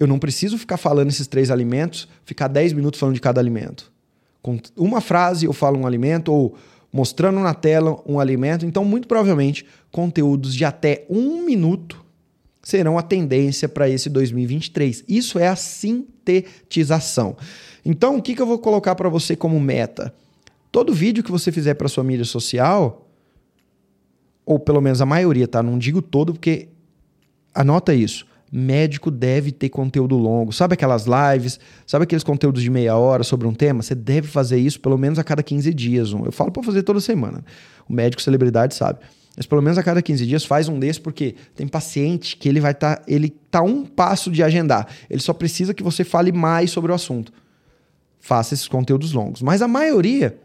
[0.00, 3.92] eu não preciso ficar falando esses três alimentos, ficar 10 minutos falando de cada alimento.
[4.40, 6.56] Com uma frase eu falo um alimento, ou
[6.92, 8.66] mostrando na tela um alimento.
[8.66, 12.04] Então, muito provavelmente, conteúdos de até um minuto
[12.62, 15.04] serão a tendência para esse 2023.
[15.08, 17.36] Isso é a sintetização.
[17.84, 20.14] Então, o que, que eu vou colocar para você como meta?
[20.70, 23.08] Todo vídeo que você fizer para sua mídia social,
[24.44, 25.62] ou pelo menos a maioria, tá?
[25.62, 26.68] Não digo todo, porque
[27.54, 30.52] anota isso médico deve ter conteúdo longo.
[30.52, 31.60] Sabe aquelas lives?
[31.86, 33.82] Sabe aqueles conteúdos de meia hora sobre um tema?
[33.82, 36.10] Você deve fazer isso pelo menos a cada 15 dias.
[36.10, 37.44] Eu falo para fazer toda semana.
[37.88, 38.98] O médico celebridade sabe.
[39.36, 42.60] Mas pelo menos a cada 15 dias faz um desse, porque tem paciente que ele
[42.60, 42.96] vai estar.
[42.96, 44.88] Tá, ele tá um passo de agendar.
[45.08, 47.32] Ele só precisa que você fale mais sobre o assunto.
[48.18, 49.40] Faça esses conteúdos longos.
[49.40, 50.36] Mas a maioria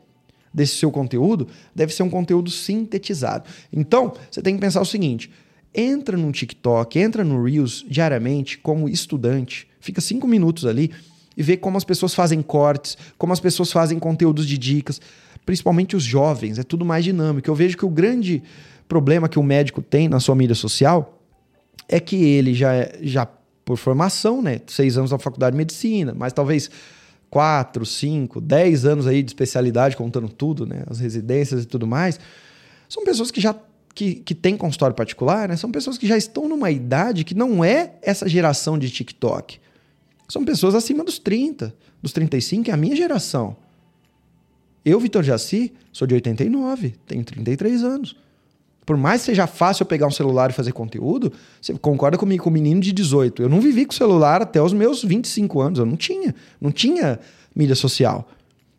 [0.54, 3.50] desse seu conteúdo deve ser um conteúdo sintetizado.
[3.74, 5.30] Então, você tem que pensar o seguinte:
[5.76, 10.92] entra no TikTok, entra no Reels diariamente como estudante, fica cinco minutos ali
[11.36, 15.02] e vê como as pessoas fazem cortes, como as pessoas fazem conteúdos de dicas,
[15.46, 17.50] principalmente os jovens, é tudo mais dinâmico.
[17.50, 18.42] Eu vejo que o grande
[18.88, 21.22] problema que o médico tem na sua mídia social
[21.88, 23.28] é que ele já, é, já
[23.64, 26.70] por formação, né, seis anos na faculdade de medicina, mas talvez
[27.30, 32.20] quatro, cinco, dez anos aí de especialidade, contando tudo, né, as residências e tudo mais,
[32.88, 33.56] são pessoas que já
[33.96, 37.64] que, que tem consultório particular, né, são pessoas que já estão numa idade que não
[37.64, 39.58] é essa geração de TikTok.
[40.28, 43.56] São pessoas acima dos 30, dos 35, é a minha geração.
[44.84, 48.16] Eu, Vitor Jaci, sou de 89, tenho 33 anos.
[48.86, 52.44] Por mais que seja fácil eu pegar um celular e fazer conteúdo, você concorda comigo
[52.44, 53.42] com um menino de 18.
[53.42, 55.80] Eu não vivi com celular até os meus 25 anos.
[55.80, 56.36] Eu não tinha.
[56.62, 57.20] Não tinha
[57.56, 58.30] mídia social.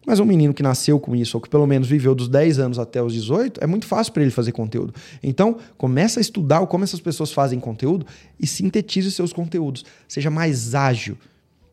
[0.06, 2.78] Mas um menino que nasceu com isso, ou que pelo menos viveu dos 10 anos
[2.78, 4.94] até os 18, é muito fácil para ele fazer conteúdo.
[5.20, 8.06] Então, começa a estudar como essas pessoas fazem conteúdo
[8.38, 9.84] e sintetize seus conteúdos.
[10.06, 11.18] Seja mais ágil.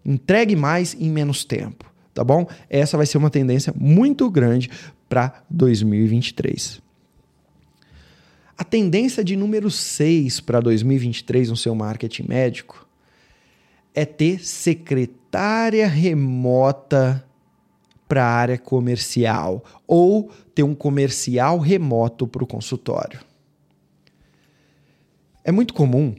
[0.04, 2.48] Entregue mais em menos tempo, tá bom?
[2.68, 4.68] Essa vai ser uma tendência muito grande
[5.08, 6.82] para 2023.
[8.58, 12.88] A tendência de número 6 para 2023 no seu marketing médico
[13.94, 17.24] é ter secretária remota
[18.14, 23.20] para a área comercial ou ter um comercial remoto para o consultório.
[25.44, 26.14] É muito comum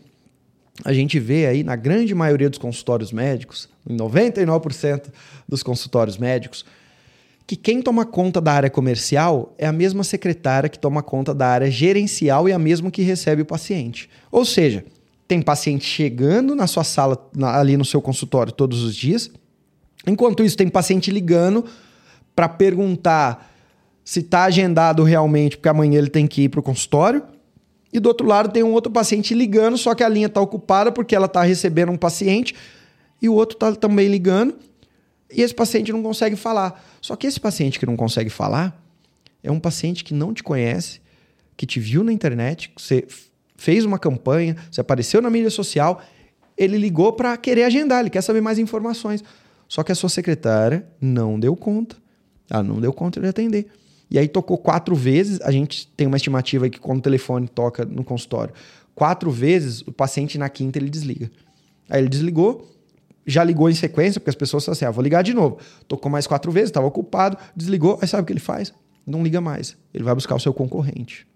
[0.84, 5.04] a gente ver aí na grande maioria dos consultórios médicos, em 99%
[5.48, 6.64] dos consultórios médicos,
[7.46, 11.46] que quem toma conta da área comercial é a mesma secretária que toma conta da
[11.46, 14.10] área gerencial e a mesma que recebe o paciente.
[14.32, 14.84] Ou seja,
[15.28, 19.30] tem paciente chegando na sua sala, ali no seu consultório todos os dias,
[20.04, 21.64] enquanto isso tem paciente ligando
[22.34, 23.52] para perguntar
[24.04, 27.22] se está agendado realmente, porque amanhã ele tem que ir para o consultório.
[27.92, 30.90] E do outro lado tem um outro paciente ligando, só que a linha está ocupada
[30.90, 32.54] porque ela está recebendo um paciente
[33.22, 34.54] e o outro está também ligando
[35.34, 36.82] e esse paciente não consegue falar.
[37.00, 38.80] Só que esse paciente que não consegue falar
[39.42, 41.00] é um paciente que não te conhece,
[41.56, 43.06] que te viu na internet, que você
[43.56, 46.02] fez uma campanha, você apareceu na mídia social,
[46.56, 49.22] ele ligou para querer agendar, ele quer saber mais informações.
[49.68, 51.96] Só que a sua secretária não deu conta.
[52.48, 53.66] Ela não deu conta de atender.
[54.10, 55.40] E aí tocou quatro vezes.
[55.40, 58.54] A gente tem uma estimativa que quando o telefone toca no consultório,
[58.94, 61.30] quatro vezes o paciente na quinta ele desliga.
[61.88, 62.70] Aí ele desligou,
[63.26, 65.58] já ligou em sequência, porque as pessoas falam assim: ah, vou ligar de novo.
[65.88, 67.98] Tocou mais quatro vezes, estava ocupado, desligou.
[68.00, 68.72] Aí sabe o que ele faz?
[69.06, 69.76] Não liga mais.
[69.92, 71.26] Ele vai buscar o seu concorrente.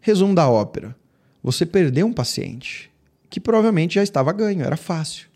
[0.00, 0.96] Resumo da ópera:
[1.42, 2.90] você perdeu um paciente
[3.28, 5.33] que provavelmente já estava ganho, era fácil.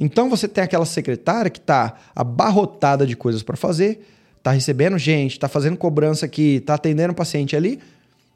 [0.00, 4.00] Então você tem aquela secretária que está abarrotada de coisas para fazer,
[4.38, 7.78] está recebendo gente, está fazendo cobrança aqui, está atendendo paciente ali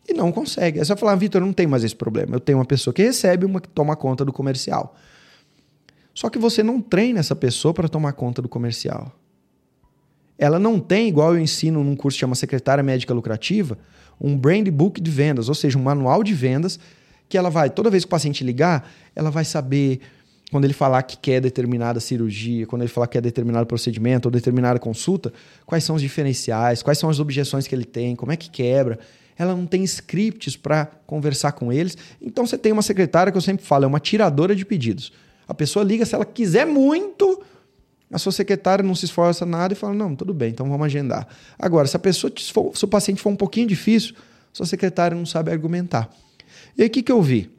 [0.06, 0.78] e não consegue.
[0.78, 2.36] Você vai falar, Vitor, não tem mais esse problema.
[2.36, 4.94] Eu tenho uma pessoa que recebe, uma que toma conta do comercial.
[6.12, 9.10] Só que você não treina essa pessoa para tomar conta do comercial.
[10.38, 13.78] Ela não tem, igual eu ensino num curso que chama Secretária Médica Lucrativa,
[14.20, 16.78] um brand book de vendas, ou seja, um manual de vendas
[17.26, 20.00] que ela vai, toda vez que o paciente ligar, ela vai saber
[20.54, 24.30] quando ele falar que quer determinada cirurgia, quando ele falar que quer determinado procedimento ou
[24.30, 25.32] determinada consulta,
[25.66, 29.00] quais são os diferenciais, quais são as objeções que ele tem, como é que quebra.
[29.36, 31.98] Ela não tem scripts para conversar com eles.
[32.22, 35.12] Então você tem uma secretária que eu sempre falo, é uma tiradora de pedidos.
[35.48, 37.42] A pessoa liga se ela quiser muito,
[38.08, 41.26] a sua secretária não se esforça nada e fala: não, tudo bem, então vamos agendar.
[41.58, 44.14] Agora, se a pessoa, se o paciente for um pouquinho difícil,
[44.52, 46.08] sua secretária não sabe argumentar.
[46.78, 47.50] E aí o que, que eu vi?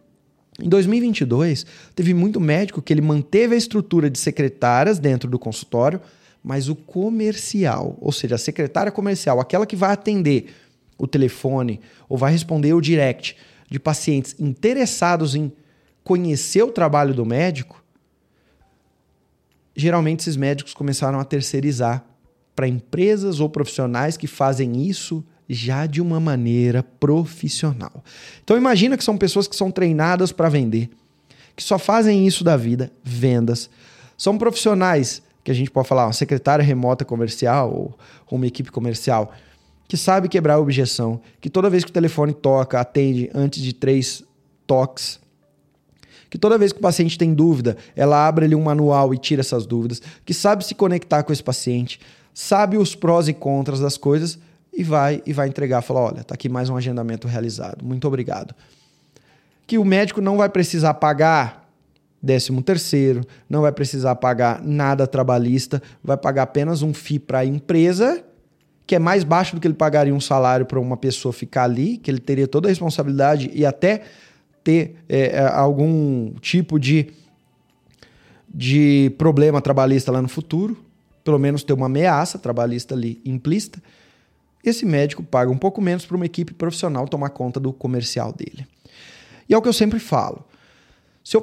[0.62, 6.00] Em 2022, teve muito médico que ele manteve a estrutura de secretárias dentro do consultório,
[6.41, 10.54] mas o comercial, ou seja, a secretária comercial, aquela que vai atender
[10.98, 13.36] o telefone ou vai responder o direct
[13.70, 15.52] de pacientes interessados em
[16.04, 17.84] conhecer o trabalho do médico,
[19.76, 22.06] geralmente esses médicos começaram a terceirizar
[22.56, 28.03] para empresas ou profissionais que fazem isso já de uma maneira profissional.
[28.43, 30.89] Então imagina que são pessoas que são treinadas para vender,
[31.55, 33.69] que só fazem isso da vida, vendas.
[34.17, 37.71] São profissionais que a gente pode falar, uma secretária remota comercial
[38.27, 39.31] ou uma equipe comercial
[39.88, 43.71] que sabe quebrar a objeção, que toda vez que o telefone toca, atende antes de
[43.71, 44.23] três
[44.65, 45.19] toques,
[46.29, 49.41] que toda vez que o paciente tem dúvida, ela abre ali um manual e tira
[49.41, 51.99] essas dúvidas, que sabe se conectar com esse paciente,
[52.34, 54.39] sabe os prós e contras das coisas
[54.76, 57.84] e vai e vai entregar, falar, olha, tá aqui mais um agendamento realizado.
[57.84, 58.54] Muito obrigado.
[59.66, 61.66] Que o médico não vai precisar pagar
[62.24, 67.46] 13 terceiro, não vai precisar pagar nada trabalhista, vai pagar apenas um FII para a
[67.46, 68.23] empresa,
[68.86, 71.98] que é mais baixo do que ele pagaria um salário para uma pessoa ficar ali,
[71.98, 74.04] que ele teria toda a responsabilidade e até
[74.63, 77.08] ter é, é algum tipo de,
[78.54, 80.78] de problema trabalhista lá no futuro,
[81.23, 83.80] pelo menos ter uma ameaça trabalhista ali implícita
[84.70, 88.68] esse médico paga um pouco menos para uma equipe profissional tomar conta do comercial dele.
[89.48, 90.44] E é o que eu sempre falo.
[91.24, 91.42] Se eu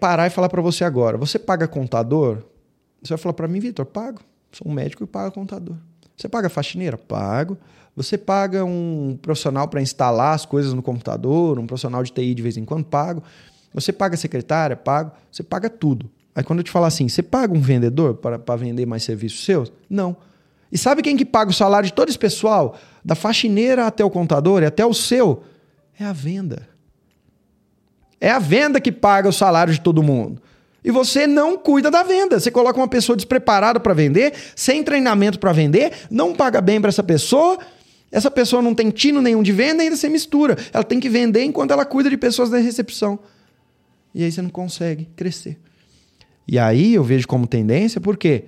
[0.00, 2.42] parar e falar para você agora, você paga contador?
[3.02, 4.20] Você vai falar para mim, Vitor, pago.
[4.52, 5.76] Sou um médico e pago contador.
[6.16, 6.96] Você paga faxineira?
[6.96, 7.58] Pago.
[7.94, 12.42] Você paga um profissional para instalar as coisas no computador, um profissional de TI de
[12.42, 12.84] vez em quando?
[12.84, 13.22] Pago.
[13.74, 14.76] Você paga secretária?
[14.76, 15.12] Pago.
[15.30, 16.10] Você paga tudo.
[16.34, 19.72] Aí quando eu te falar assim, você paga um vendedor para vender mais serviços seus?
[19.90, 20.16] Não.
[20.70, 22.76] E sabe quem que paga o salário de todo esse pessoal?
[23.04, 25.42] Da faxineira até o contador e até o seu?
[25.98, 26.68] É a venda.
[28.20, 30.42] É a venda que paga o salário de todo mundo.
[30.84, 32.38] E você não cuida da venda.
[32.38, 36.88] Você coloca uma pessoa despreparada para vender, sem treinamento para vender, não paga bem para
[36.88, 37.58] essa pessoa.
[38.10, 40.56] Essa pessoa não tem tino nenhum de venda ainda você mistura.
[40.72, 43.18] Ela tem que vender enquanto ela cuida de pessoas da recepção.
[44.14, 45.58] E aí você não consegue crescer.
[46.46, 48.44] E aí eu vejo como tendência, porque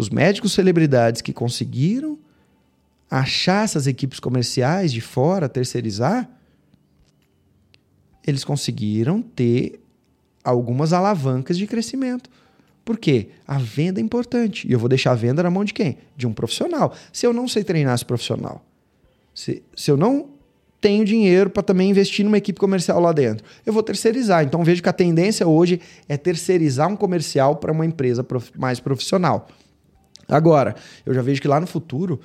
[0.00, 2.18] os médicos celebridades que conseguiram
[3.10, 6.28] achar essas equipes comerciais de fora, terceirizar,
[8.26, 9.80] eles conseguiram ter
[10.42, 12.30] algumas alavancas de crescimento.
[12.84, 13.28] Por quê?
[13.46, 14.66] A venda é importante.
[14.66, 15.98] E eu vou deixar a venda na mão de quem?
[16.16, 16.94] De um profissional.
[17.12, 18.64] Se eu não sei treinar esse profissional,
[19.34, 20.30] se, se eu não
[20.80, 24.44] tenho dinheiro para também investir numa equipe comercial lá dentro, eu vou terceirizar.
[24.44, 28.80] Então vejo que a tendência hoje é terceirizar um comercial para uma empresa prof, mais
[28.80, 29.48] profissional.
[30.30, 30.74] Agora,
[31.04, 32.20] eu já vejo que lá no futuro,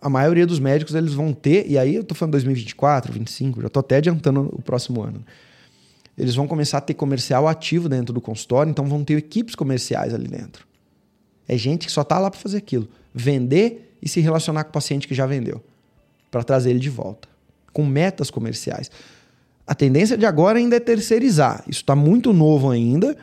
[0.00, 3.66] a maioria dos médicos eles vão ter, e aí eu estou falando 2024, 2025, já
[3.66, 5.24] estou até adiantando o próximo ano
[6.16, 10.14] eles vão começar a ter comercial ativo dentro do consultório, então vão ter equipes comerciais
[10.14, 10.66] ali dentro.
[11.46, 14.72] É gente que só está lá para fazer aquilo, vender e se relacionar com o
[14.72, 15.62] paciente que já vendeu,
[16.30, 17.28] para trazer ele de volta,
[17.72, 18.90] com metas comerciais.
[19.66, 21.62] A tendência de agora ainda é terceirizar.
[21.68, 23.16] Isso está muito novo ainda,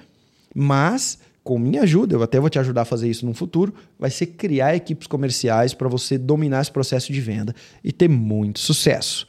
[0.53, 4.09] mas com minha ajuda, eu até vou te ajudar a fazer isso no futuro, vai
[4.09, 9.27] ser criar equipes comerciais para você dominar esse processo de venda e ter muito sucesso.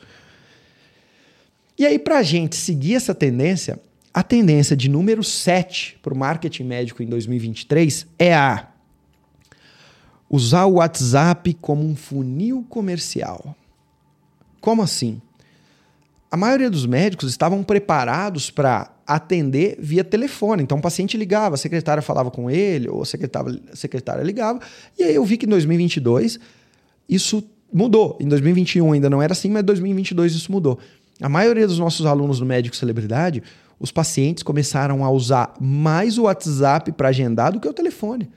[1.76, 3.80] E aí, para a gente seguir essa tendência,
[4.12, 8.68] a tendência de número 7 para o marketing médico em 2023 é a
[10.30, 13.56] usar o WhatsApp como um funil comercial.
[14.60, 15.20] Como assim?
[16.30, 20.62] A maioria dos médicos estavam preparados para atender via telefone.
[20.62, 24.60] Então o paciente ligava, a secretária falava com ele, ou a secretária, a secretária ligava.
[24.98, 26.38] E aí eu vi que em 2022
[27.08, 28.16] isso mudou.
[28.20, 30.78] Em 2021 ainda não era assim, mas em 2022 isso mudou.
[31.20, 33.42] A maioria dos nossos alunos do Médico Celebridade,
[33.78, 38.30] os pacientes começaram a usar mais o WhatsApp para agendar do que o telefone.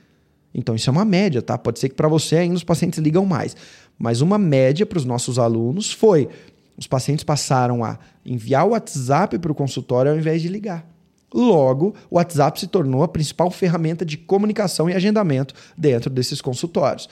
[0.54, 1.58] Então isso é uma média, tá?
[1.58, 3.56] Pode ser que para você ainda os pacientes ligam mais,
[3.98, 6.30] mas uma média para os nossos alunos foi
[6.78, 10.88] os pacientes passaram a enviar o WhatsApp para o consultório ao invés de ligar.
[11.34, 17.10] Logo, o WhatsApp se tornou a principal ferramenta de comunicação e agendamento dentro desses consultórios.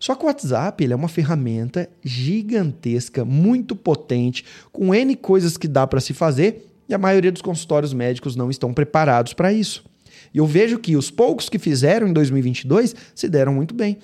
[0.00, 5.66] Só que o WhatsApp ele é uma ferramenta gigantesca, muito potente, com N coisas que
[5.66, 9.84] dá para se fazer e a maioria dos consultórios médicos não estão preparados para isso.
[10.32, 13.98] E eu vejo que os poucos que fizeram em 2022 se deram muito bem,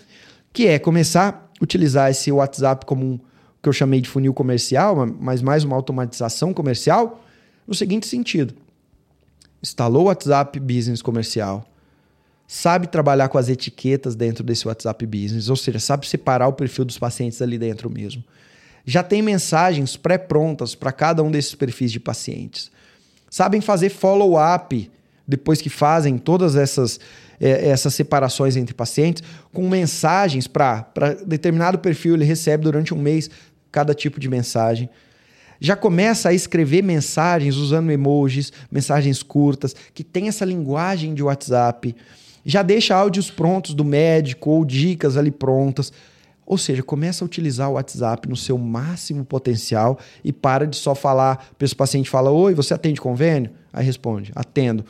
[0.52, 3.20] que é começar a utilizar esse WhatsApp como um
[3.64, 7.24] que eu chamei de funil comercial, mas mais uma automatização comercial,
[7.66, 8.54] no seguinte sentido:
[9.62, 11.66] instalou o WhatsApp Business comercial,
[12.46, 16.84] sabe trabalhar com as etiquetas dentro desse WhatsApp Business, ou seja, sabe separar o perfil
[16.84, 18.22] dos pacientes ali dentro mesmo.
[18.84, 22.70] Já tem mensagens pré-prontas para cada um desses perfis de pacientes.
[23.30, 24.90] Sabem fazer follow-up
[25.26, 27.00] depois que fazem todas essas,
[27.40, 30.86] é, essas separações entre pacientes, com mensagens para
[31.26, 33.30] determinado perfil ele recebe durante um mês
[33.74, 34.88] cada tipo de mensagem.
[35.60, 41.94] Já começa a escrever mensagens usando emojis, mensagens curtas, que tem essa linguagem de WhatsApp
[42.44, 45.92] já deixa áudios prontos do médico ou dicas ali prontas.
[46.46, 50.94] Ou seja, começa a utilizar o WhatsApp no seu máximo potencial e para de só
[50.94, 51.48] falar.
[51.58, 53.50] O paciente fala: Oi, você atende convênio?
[53.72, 54.84] Aí responde: Atendo.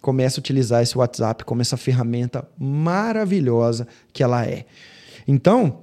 [0.00, 4.64] Começa a utilizar esse WhatsApp como essa ferramenta maravilhosa que ela é.
[5.28, 5.80] Então,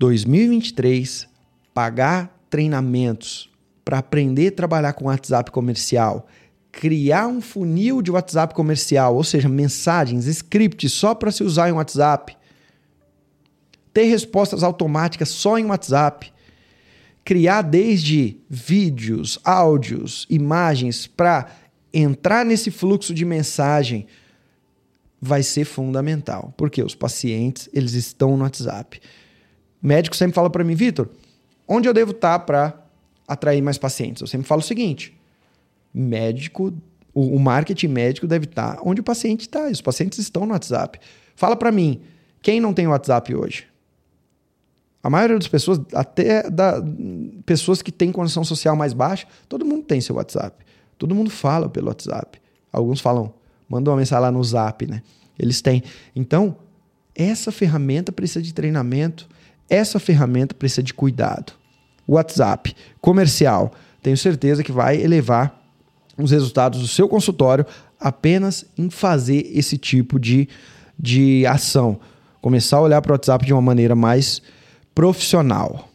[0.00, 1.28] 2023,
[1.72, 3.48] pagar treinamentos
[3.84, 6.26] para aprender a trabalhar com WhatsApp comercial
[6.72, 11.72] criar um funil de WhatsApp comercial, ou seja, mensagens, scripts só para se usar em
[11.72, 12.36] WhatsApp,
[13.92, 16.32] ter respostas automáticas só em WhatsApp,
[17.24, 21.50] criar desde vídeos, áudios, imagens para
[21.92, 24.06] entrar nesse fluxo de mensagem
[25.20, 29.00] vai ser fundamental, porque os pacientes eles estão no WhatsApp.
[29.82, 31.08] Médico sempre fala para mim, Vitor,
[31.66, 32.78] onde eu devo estar para
[33.26, 34.20] atrair mais pacientes?
[34.20, 35.16] Eu sempre falo o seguinte:
[35.92, 36.72] médico,
[37.14, 39.68] o, o marketing médico deve estar onde o paciente está.
[39.68, 41.00] Os pacientes estão no WhatsApp.
[41.34, 42.00] Fala para mim,
[42.42, 43.66] quem não tem WhatsApp hoje?
[45.02, 46.82] A maioria das pessoas, até da,
[47.46, 50.64] pessoas que têm condição social mais baixa, todo mundo tem seu WhatsApp.
[50.98, 52.38] Todo mundo fala pelo WhatsApp.
[52.70, 53.32] Alguns falam,
[53.68, 55.02] mandam uma mensagem lá no Zap, né?
[55.38, 55.82] Eles têm.
[56.14, 56.56] Então,
[57.14, 59.26] essa ferramenta precisa de treinamento,
[59.70, 61.52] essa ferramenta precisa de cuidado.
[62.06, 65.58] WhatsApp comercial, tenho certeza que vai elevar
[66.18, 67.64] os resultados do seu consultório
[67.98, 70.48] apenas em fazer esse tipo de,
[70.98, 72.00] de ação.
[72.42, 74.42] Começar a olhar para o WhatsApp de uma maneira mais
[74.94, 75.88] profissional.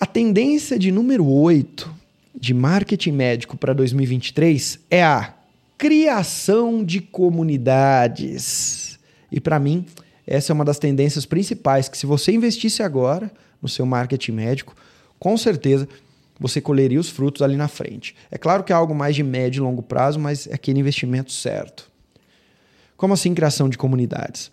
[0.00, 1.94] A tendência de número 8
[2.34, 5.34] de marketing médico para 2023 é a
[5.76, 8.98] criação de comunidades.
[9.30, 9.84] E para mim,
[10.30, 14.76] essa é uma das tendências principais que se você investisse agora no seu marketing médico,
[15.18, 15.88] com certeza
[16.38, 18.14] você colheria os frutos ali na frente.
[18.30, 21.32] É claro que é algo mais de médio e longo prazo, mas é aquele investimento
[21.32, 21.90] certo.
[22.96, 24.52] Como assim criação de comunidades?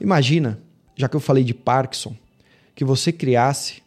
[0.00, 0.58] Imagina,
[0.96, 2.16] já que eu falei de Parkinson,
[2.74, 3.82] que você criasse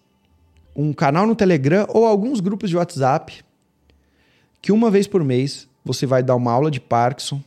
[0.75, 3.43] um canal no Telegram ou alguns grupos de WhatsApp
[4.61, 7.41] que uma vez por mês você vai dar uma aula de Parkinson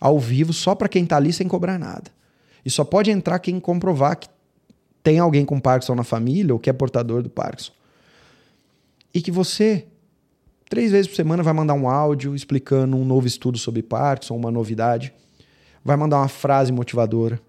[0.00, 2.17] ao vivo só para quem está ali sem cobrar nada.
[2.64, 4.28] E só pode entrar quem comprovar que
[5.02, 7.72] tem alguém com Parkinson na família ou que é portador do Parkinson.
[9.14, 9.86] E que você,
[10.68, 14.50] três vezes por semana, vai mandar um áudio explicando um novo estudo sobre Parkinson, uma
[14.50, 15.12] novidade.
[15.84, 17.40] Vai mandar uma frase motivadora.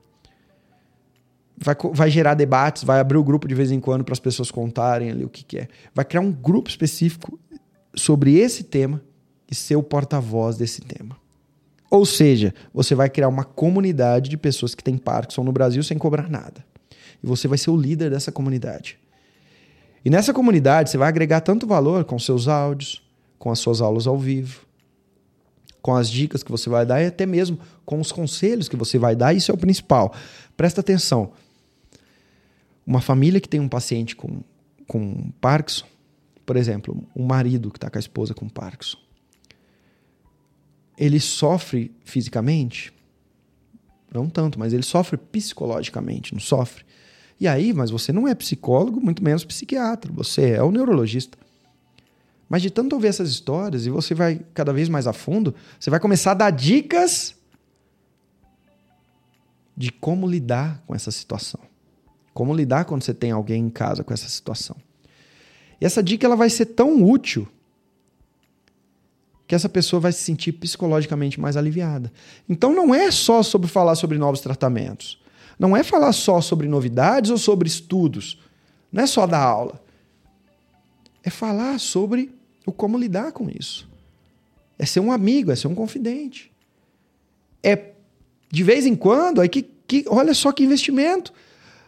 [1.57, 4.49] Vai, vai gerar debates, vai abrir o grupo de vez em quando para as pessoas
[4.49, 5.68] contarem ali o que, que é.
[5.93, 7.38] Vai criar um grupo específico
[7.93, 9.01] sobre esse tema
[9.51, 11.18] e ser o porta-voz desse tema.
[11.89, 15.97] Ou seja, você vai criar uma comunidade de pessoas que têm Parkinson no Brasil sem
[15.97, 16.63] cobrar nada.
[17.23, 18.97] E você vai ser o líder dessa comunidade.
[20.05, 23.01] E nessa comunidade você vai agregar tanto valor com seus áudios,
[23.37, 24.65] com as suas aulas ao vivo,
[25.81, 28.97] com as dicas que você vai dar e até mesmo com os conselhos que você
[28.97, 29.33] vai dar.
[29.33, 30.13] Isso é o principal.
[30.55, 31.31] Presta atenção.
[32.85, 34.41] Uma família que tem um paciente com,
[34.87, 35.85] com Parkinson,
[36.45, 38.97] por exemplo, um marido que está com a esposa com Parkinson,
[40.99, 42.91] ele sofre fisicamente?
[44.13, 46.83] Não tanto, mas ele sofre psicologicamente, não sofre?
[47.39, 51.37] E aí, mas você não é psicólogo, muito menos psiquiatra, você é o neurologista.
[52.49, 55.89] Mas de tanto ouvir essas histórias e você vai cada vez mais a fundo, você
[55.89, 57.35] vai começar a dar dicas
[59.77, 61.61] de como lidar com essa situação.
[62.33, 64.75] Como lidar quando você tem alguém em casa com essa situação.
[65.79, 67.47] E essa dica ela vai ser tão útil
[69.49, 72.13] que essa pessoa vai se sentir psicologicamente mais aliviada.
[72.47, 75.19] Então não é só sobre falar sobre novos tratamentos.
[75.57, 78.39] Não é falar só sobre novidades ou sobre estudos.
[78.91, 79.81] Não é só dar aula.
[81.23, 82.31] É falar sobre
[82.63, 83.89] o como lidar com isso.
[84.77, 86.51] É ser um amigo, é ser um confidente.
[87.63, 87.93] É
[88.51, 91.33] de vez em quando, aí que, que olha só que investimento.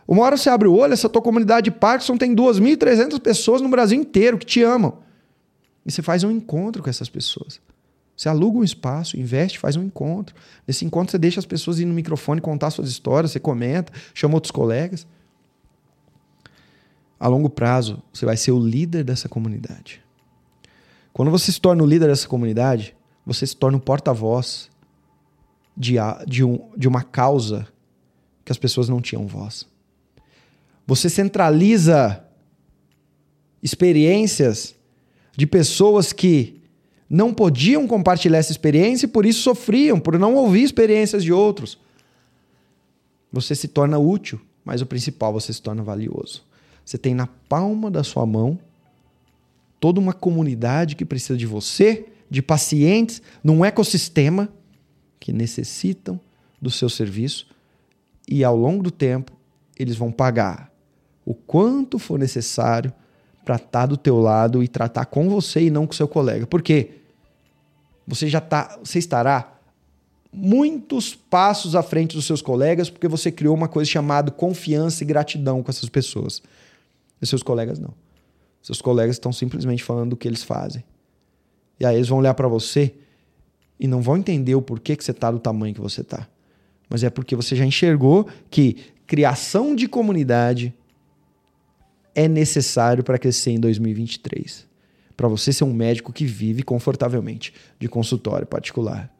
[0.07, 3.69] Uma hora você abre o olho, essa tua comunidade de Parkinson tem 2.300 pessoas no
[3.69, 4.97] Brasil inteiro que te amam.
[5.85, 7.59] E você faz um encontro com essas pessoas.
[8.15, 10.35] Você aluga um espaço, investe, faz um encontro.
[10.67, 14.35] Nesse encontro você deixa as pessoas ir no microfone contar suas histórias, você comenta, chama
[14.35, 15.07] outros colegas.
[17.19, 20.01] A longo prazo, você vai ser o líder dessa comunidade.
[21.13, 24.69] Quando você se torna o líder dessa comunidade, você se torna o porta-voz
[25.75, 25.95] de,
[26.27, 27.67] de, um, de uma causa
[28.45, 29.67] que as pessoas não tinham voz.
[30.85, 32.23] Você centraliza
[33.61, 34.75] experiências
[35.35, 36.61] de pessoas que
[37.09, 41.77] não podiam compartilhar essa experiência e por isso sofriam, por não ouvir experiências de outros.
[43.31, 46.43] Você se torna útil, mas o principal, você se torna valioso.
[46.85, 48.59] Você tem na palma da sua mão
[49.79, 54.47] toda uma comunidade que precisa de você, de pacientes, num ecossistema
[55.19, 56.19] que necessitam
[56.61, 57.47] do seu serviço
[58.27, 59.31] e ao longo do tempo
[59.77, 60.71] eles vão pagar
[61.25, 62.93] o quanto for necessário
[63.51, 66.47] para estar tá do teu lado e tratar com você e não com seu colega.
[66.47, 66.91] Por quê?
[68.07, 69.59] Você já tá, você estará
[70.31, 75.05] muitos passos à frente dos seus colegas porque você criou uma coisa chamada confiança e
[75.05, 76.41] gratidão com essas pessoas.
[77.21, 77.93] E seus colegas não.
[78.63, 80.81] Seus colegas estão simplesmente falando do que eles fazem.
[81.77, 82.93] E aí eles vão olhar para você
[83.77, 86.25] e não vão entender o porquê que você está do tamanho que você está.
[86.89, 90.73] Mas é porque você já enxergou que criação de comunidade
[92.13, 94.67] é necessário para crescer em 2023.
[95.15, 99.13] Para você ser um médico que vive confortavelmente de consultório particular.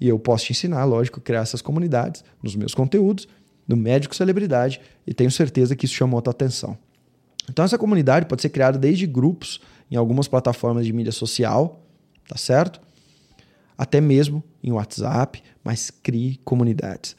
[0.00, 3.28] E eu posso te ensinar, lógico, criar essas comunidades nos meus conteúdos,
[3.68, 6.76] no Médico Celebridade, e tenho certeza que isso chamou a tua atenção.
[7.48, 9.60] Então, essa comunidade pode ser criada desde grupos
[9.90, 11.84] em algumas plataformas de mídia social,
[12.26, 12.80] tá certo?
[13.76, 17.16] Até mesmo em WhatsApp, mas crie comunidades.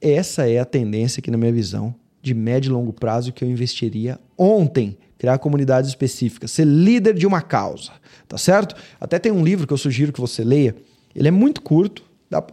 [0.00, 3.50] Essa é a tendência aqui na minha visão de médio e longo prazo que eu
[3.50, 4.96] investiria ontem.
[5.18, 7.92] Criar comunidades específicas, ser líder de uma causa,
[8.26, 8.74] tá certo?
[9.00, 10.74] Até tem um livro que eu sugiro que você leia.
[11.14, 12.02] Ele é muito curto.
[12.28, 12.44] Dá...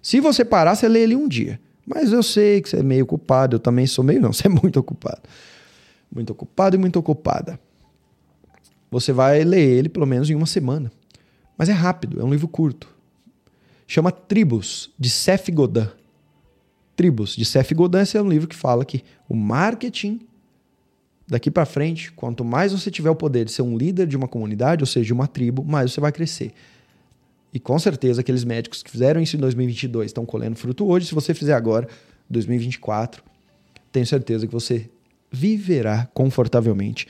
[0.00, 1.60] Se você parar, você lê ele um dia.
[1.86, 4.50] Mas eu sei que você é meio ocupado, eu também sou meio, não, você é
[4.50, 5.20] muito ocupado.
[6.10, 7.60] Muito ocupado e muito ocupada.
[8.90, 10.90] Você vai ler ele pelo menos em uma semana.
[11.58, 12.88] Mas é rápido, é um livro curto.
[13.86, 15.88] Chama Tribos, de Seth Godin.
[16.96, 20.20] Tribos, de Seth Godin, esse é um livro que fala que o marketing
[21.26, 24.28] daqui para frente, quanto mais você tiver o poder de ser um líder de uma
[24.28, 26.52] comunidade, ou seja, de uma tribo, mais você vai crescer.
[27.52, 31.06] E com certeza aqueles médicos que fizeram isso em 2022 estão colhendo fruto hoje.
[31.06, 31.88] Se você fizer agora,
[32.28, 33.22] 2024,
[33.92, 34.90] tenho certeza que você
[35.30, 37.06] viverá confortavelmente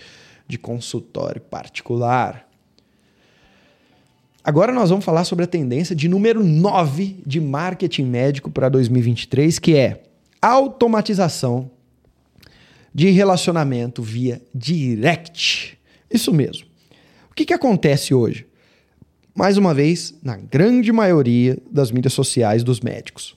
[0.46, 2.46] de consultório particular.
[4.44, 9.58] Agora nós vamos falar sobre a tendência de número 9 de marketing médico para 2023,
[9.58, 10.02] que é
[10.42, 11.70] automatização
[12.94, 15.78] de relacionamento via direct.
[16.10, 16.66] Isso mesmo.
[17.30, 18.46] O que, que acontece hoje?
[19.34, 23.34] Mais uma vez, na grande maioria das mídias sociais dos médicos.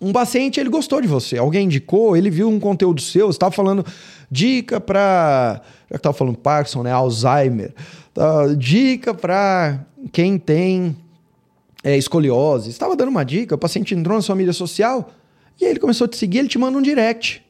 [0.00, 3.84] Um paciente, ele gostou de você, alguém indicou, ele viu um conteúdo seu, estava falando
[4.30, 5.60] dica para.
[5.90, 6.92] Já que estava falando Parkinson, né?
[6.92, 7.74] Alzheimer.
[8.14, 10.96] Tá, dica para quem tem
[11.82, 12.70] é, escoliose.
[12.70, 15.10] Estava dando uma dica, o paciente entrou na sua mídia social
[15.60, 17.44] e aí ele começou a te seguir, ele te manda um direct.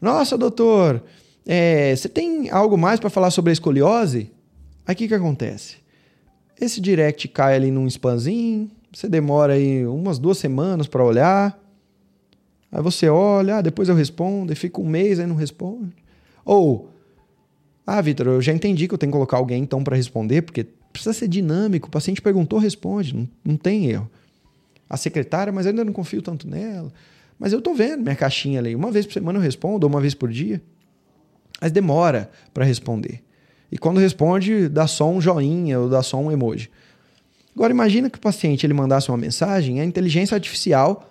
[0.00, 1.02] Nossa, doutor,
[1.46, 4.30] é, você tem algo mais para falar sobre a escoliose?
[4.86, 5.76] Aí o que, que acontece?
[6.60, 11.58] Esse direct cai ali num spamzinho, você demora aí umas duas semanas para olhar.
[12.70, 15.94] Aí você olha, ah, depois eu respondo, e fica um mês aí não responde.
[16.44, 16.90] Ou,
[17.86, 20.66] ah, Vitor, eu já entendi que eu tenho que colocar alguém então para responder, porque
[20.92, 21.88] precisa ser dinâmico.
[21.88, 24.10] O paciente perguntou, responde, não, não tem erro.
[24.88, 26.92] A secretária, mas ainda não confio tanto nela.
[27.38, 28.74] Mas eu tô vendo minha caixinha ali.
[28.74, 30.62] Uma vez por semana eu respondo, ou uma vez por dia.
[31.60, 33.22] Mas demora para responder.
[33.70, 36.70] E quando responde, dá só um joinha ou dá só um emoji.
[37.54, 41.08] Agora imagina que o paciente ele mandasse uma mensagem, a inteligência artificial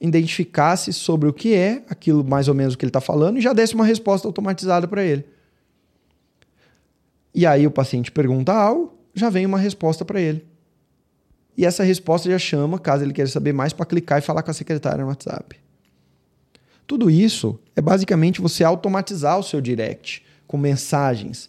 [0.00, 3.52] identificasse sobre o que é aquilo mais ou menos que ele está falando e já
[3.52, 5.24] desse uma resposta automatizada para ele.
[7.34, 10.44] E aí o paciente pergunta algo, já vem uma resposta para ele.
[11.56, 14.50] E essa resposta já chama, caso ele queira saber mais, para clicar e falar com
[14.50, 15.56] a secretária no WhatsApp.
[16.86, 21.48] Tudo isso é basicamente você automatizar o seu direct com mensagens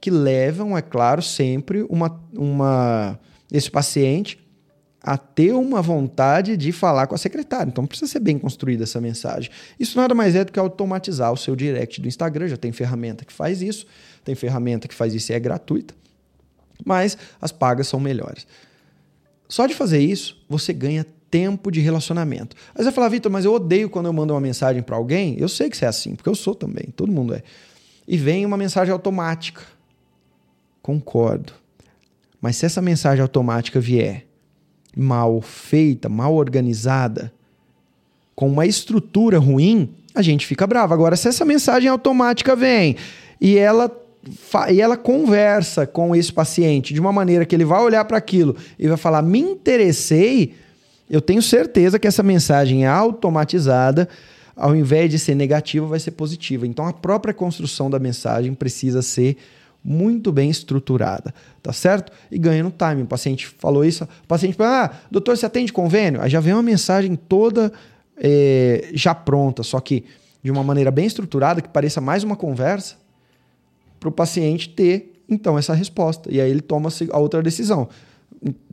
[0.00, 3.18] que levam, é claro, sempre uma, uma
[3.52, 4.38] esse paciente
[5.02, 7.70] a ter uma vontade de falar com a secretária.
[7.70, 9.50] Então precisa ser bem construída essa mensagem.
[9.78, 12.48] Isso nada mais é do que automatizar o seu direct do Instagram.
[12.48, 13.86] Já tem ferramenta que faz isso,
[14.24, 15.94] tem ferramenta que faz isso e é gratuita,
[16.84, 18.46] mas as pagas são melhores.
[19.48, 22.56] Só de fazer isso, você ganha tempo de relacionamento.
[22.74, 25.36] Aí você vai falar, Vitor, mas eu odeio quando eu mando uma mensagem para alguém.
[25.38, 27.42] Eu sei que você é assim, porque eu sou também, todo mundo é.
[28.06, 29.62] E vem uma mensagem automática.
[30.82, 31.52] Concordo.
[32.40, 34.26] Mas se essa mensagem automática vier
[34.96, 37.32] mal feita, mal organizada,
[38.34, 40.94] com uma estrutura ruim, a gente fica bravo.
[40.94, 42.96] Agora, se essa mensagem automática vem
[43.40, 43.90] e ela
[44.68, 48.56] e ela conversa com esse paciente de uma maneira que ele vai olhar para aquilo
[48.78, 50.54] e vai falar: "Me interessei",
[51.08, 54.08] eu tenho certeza que essa mensagem é automatizada,
[54.54, 56.66] ao invés de ser negativa, vai ser positiva.
[56.66, 59.38] Então a própria construção da mensagem precisa ser
[59.82, 62.12] muito bem estruturada, tá certo?
[62.30, 63.02] E ganha no time.
[63.02, 66.20] O paciente falou isso, o paciente fala, ah, doutor, você atende convênio?
[66.20, 67.72] Aí já vem uma mensagem toda
[68.16, 70.04] é, já pronta, só que
[70.42, 72.96] de uma maneira bem estruturada, que pareça mais uma conversa,
[73.98, 76.32] para o paciente ter, então, essa resposta.
[76.32, 77.88] E aí ele toma a outra decisão.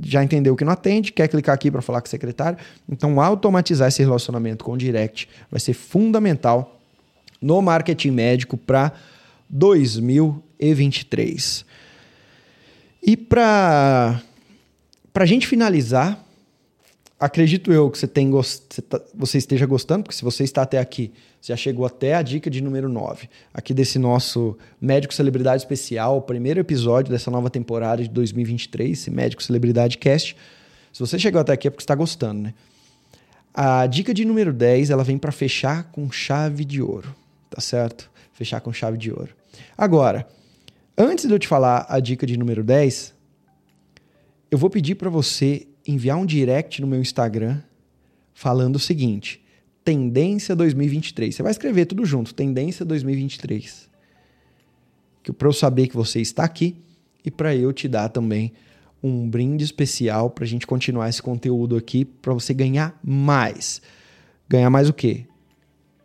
[0.01, 2.57] Já entendeu que não atende, quer clicar aqui para falar com o secretário.
[2.89, 6.79] Então, automatizar esse relacionamento com o direct vai ser fundamental
[7.41, 8.93] no marketing médico para
[9.49, 11.65] 2023.
[13.01, 14.21] E para
[15.13, 16.21] a gente finalizar,
[17.19, 18.29] acredito eu que você, tem
[18.89, 19.01] tá...
[19.15, 22.49] você esteja gostando, porque se você está até aqui, você já chegou até a dica
[22.49, 28.09] de número 9, aqui desse nosso Médico Celebridade Especial, primeiro episódio dessa nova temporada de
[28.09, 30.35] 2023, esse Médico Celebridade Cast.
[30.91, 32.53] Se você chegou até aqui é porque está gostando, né?
[33.53, 37.15] A dica de número 10, ela vem para fechar com chave de ouro,
[37.49, 38.09] tá certo?
[38.37, 39.35] Fechar com chave de ouro.
[39.75, 40.27] Agora,
[40.95, 43.15] antes de eu te falar a dica de número 10,
[44.51, 47.59] eu vou pedir para você enviar um direct no meu Instagram
[48.35, 49.43] falando o seguinte:
[49.83, 51.33] Tendência 2023.
[51.33, 53.89] Você vai escrever tudo junto, Tendência 2023.
[55.23, 56.75] Que para eu saber que você está aqui
[57.25, 58.53] e para eu te dar também
[59.01, 63.81] um brinde especial para a gente continuar esse conteúdo aqui para você ganhar mais.
[64.47, 65.25] Ganhar mais o quê?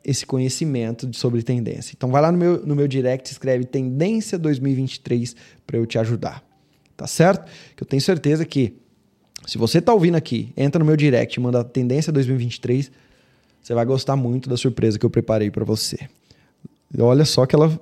[0.04, 1.92] Esse conhecimento sobre tendência.
[1.96, 5.36] Então vai lá no meu, no meu direct, escreve Tendência 2023
[5.66, 6.42] para eu te ajudar.
[6.96, 7.50] Tá certo?
[7.76, 8.76] Que eu tenho certeza que
[9.46, 12.90] se você tá ouvindo aqui, entra no meu direct manda Tendência 2023,
[13.60, 15.98] você vai gostar muito da surpresa que eu preparei para você.
[16.98, 17.80] Olha só que ela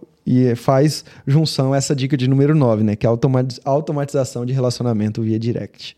[0.57, 5.39] faz junção essa dica de número 9, né, que é a automatização de relacionamento via
[5.39, 5.97] direct.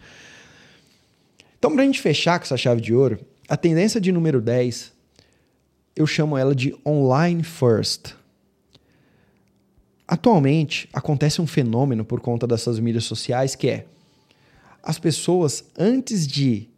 [1.58, 3.18] Então, para a gente fechar com essa chave de ouro,
[3.48, 4.92] A tendência de número 10,
[5.95, 8.14] eu chamo ela de online first.
[10.07, 13.86] Atualmente, acontece um fenômeno por conta dessas mídias sociais que é
[14.82, 16.68] as pessoas, antes de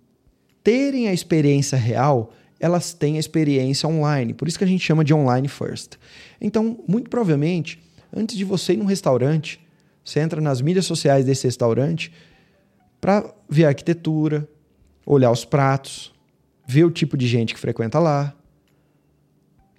[0.62, 4.34] terem a experiência real, elas têm a experiência online.
[4.34, 5.94] Por isso que a gente chama de online first.
[6.40, 7.82] Então, muito provavelmente,
[8.14, 9.58] antes de você ir num restaurante,
[10.04, 12.12] você entra nas mídias sociais desse restaurante
[13.00, 14.46] para ver a arquitetura,
[15.06, 16.12] olhar os pratos,
[16.66, 18.34] ver o tipo de gente que frequenta lá,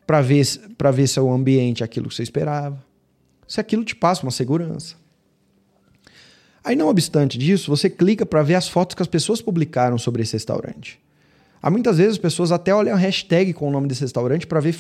[0.06, 0.46] para ver,
[0.94, 2.84] ver se é o ambiente aquilo que você esperava,
[3.48, 4.96] se aquilo te passa uma segurança.
[6.64, 10.24] Aí, não obstante disso, você clica para ver as fotos que as pessoas publicaram sobre
[10.24, 11.00] esse restaurante.
[11.62, 14.60] Há muitas vezes as pessoas até olham a hashtag com o nome desse restaurante para
[14.60, 14.76] ver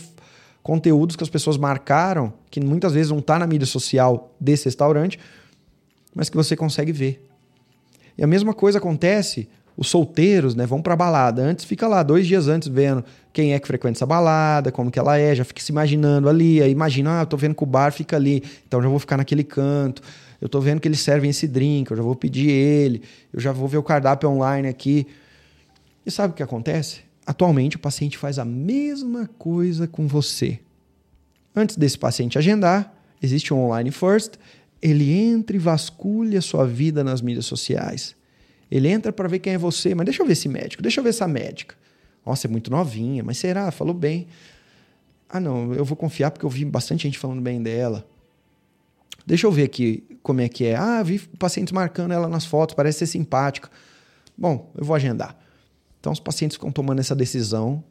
[0.63, 5.19] conteúdos que as pessoas marcaram, que muitas vezes não está na mídia social desse restaurante,
[6.13, 7.23] mas que você consegue ver.
[8.17, 9.47] E a mesma coisa acontece,
[9.77, 11.41] os solteiros, né, vão para balada.
[11.41, 13.03] Antes fica lá dois dias antes vendo
[13.33, 16.61] quem é que frequenta essa balada, como que ela é, já fica se imaginando ali,
[16.61, 19.17] aí imagina, ah, eu tô vendo que o bar fica ali, então já vou ficar
[19.17, 20.01] naquele canto.
[20.39, 23.01] Eu tô vendo que eles servem esse drink, eu já vou pedir ele,
[23.33, 25.07] eu já vou ver o cardápio online aqui.
[26.05, 27.01] E sabe o que acontece?
[27.25, 30.59] Atualmente, o paciente faz a mesma coisa com você.
[31.55, 34.33] Antes desse paciente agendar, existe um online first,
[34.81, 38.15] ele entra e vasculha sua vida nas mídias sociais.
[38.69, 41.03] Ele entra para ver quem é você, mas deixa eu ver esse médico, deixa eu
[41.03, 41.75] ver essa médica.
[42.25, 43.69] Nossa, é muito novinha, mas será?
[43.71, 44.27] Falou bem.
[45.29, 48.07] Ah, não, eu vou confiar porque eu vi bastante gente falando bem dela.
[49.25, 50.75] Deixa eu ver aqui como é que é.
[50.75, 53.69] Ah, vi pacientes marcando ela nas fotos, parece ser simpática.
[54.37, 55.37] Bom, eu vou agendar.
[55.99, 57.83] Então, os pacientes ficam tomando essa decisão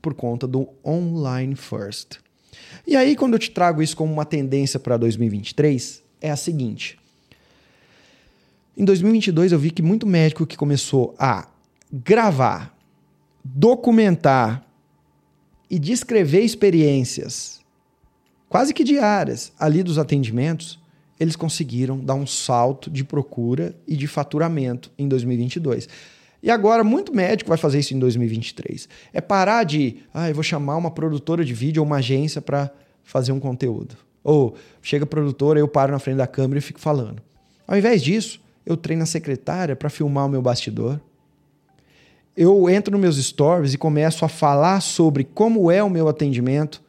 [0.00, 2.18] por conta do online first.
[2.86, 6.99] E aí, quando eu te trago isso como uma tendência para 2023, é a seguinte.
[8.80, 11.46] Em 2022, eu vi que muito médico que começou a
[11.92, 12.74] gravar,
[13.44, 14.64] documentar
[15.68, 17.60] e descrever experiências
[18.48, 20.80] quase que diárias ali dos atendimentos,
[21.20, 25.86] eles conseguiram dar um salto de procura e de faturamento em 2022.
[26.42, 28.88] E agora, muito médico vai fazer isso em 2023.
[29.12, 32.70] É parar de, ah, eu vou chamar uma produtora de vídeo ou uma agência para
[33.04, 33.94] fazer um conteúdo.
[34.24, 37.20] Ou chega a produtora, eu paro na frente da câmera e fico falando.
[37.68, 41.00] Ao invés disso, eu treino a secretária para filmar o meu bastidor.
[42.36, 46.82] Eu entro nos meus stories e começo a falar sobre como é o meu atendimento.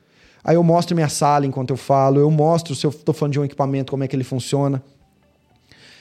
[0.44, 3.40] Aí eu mostro minha sala enquanto eu falo, eu mostro se eu estou falando de
[3.40, 4.82] um equipamento, como é que ele funciona.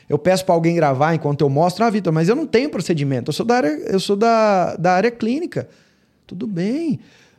[0.09, 1.85] Eu peço para alguém gravar enquanto eu mostro.
[1.85, 3.29] Ah, Vitor, mas eu não tenho procedimento.
[3.29, 5.68] Eu sou da área, eu sou da, da área clínica.
[6.27, 6.99] Tudo bem.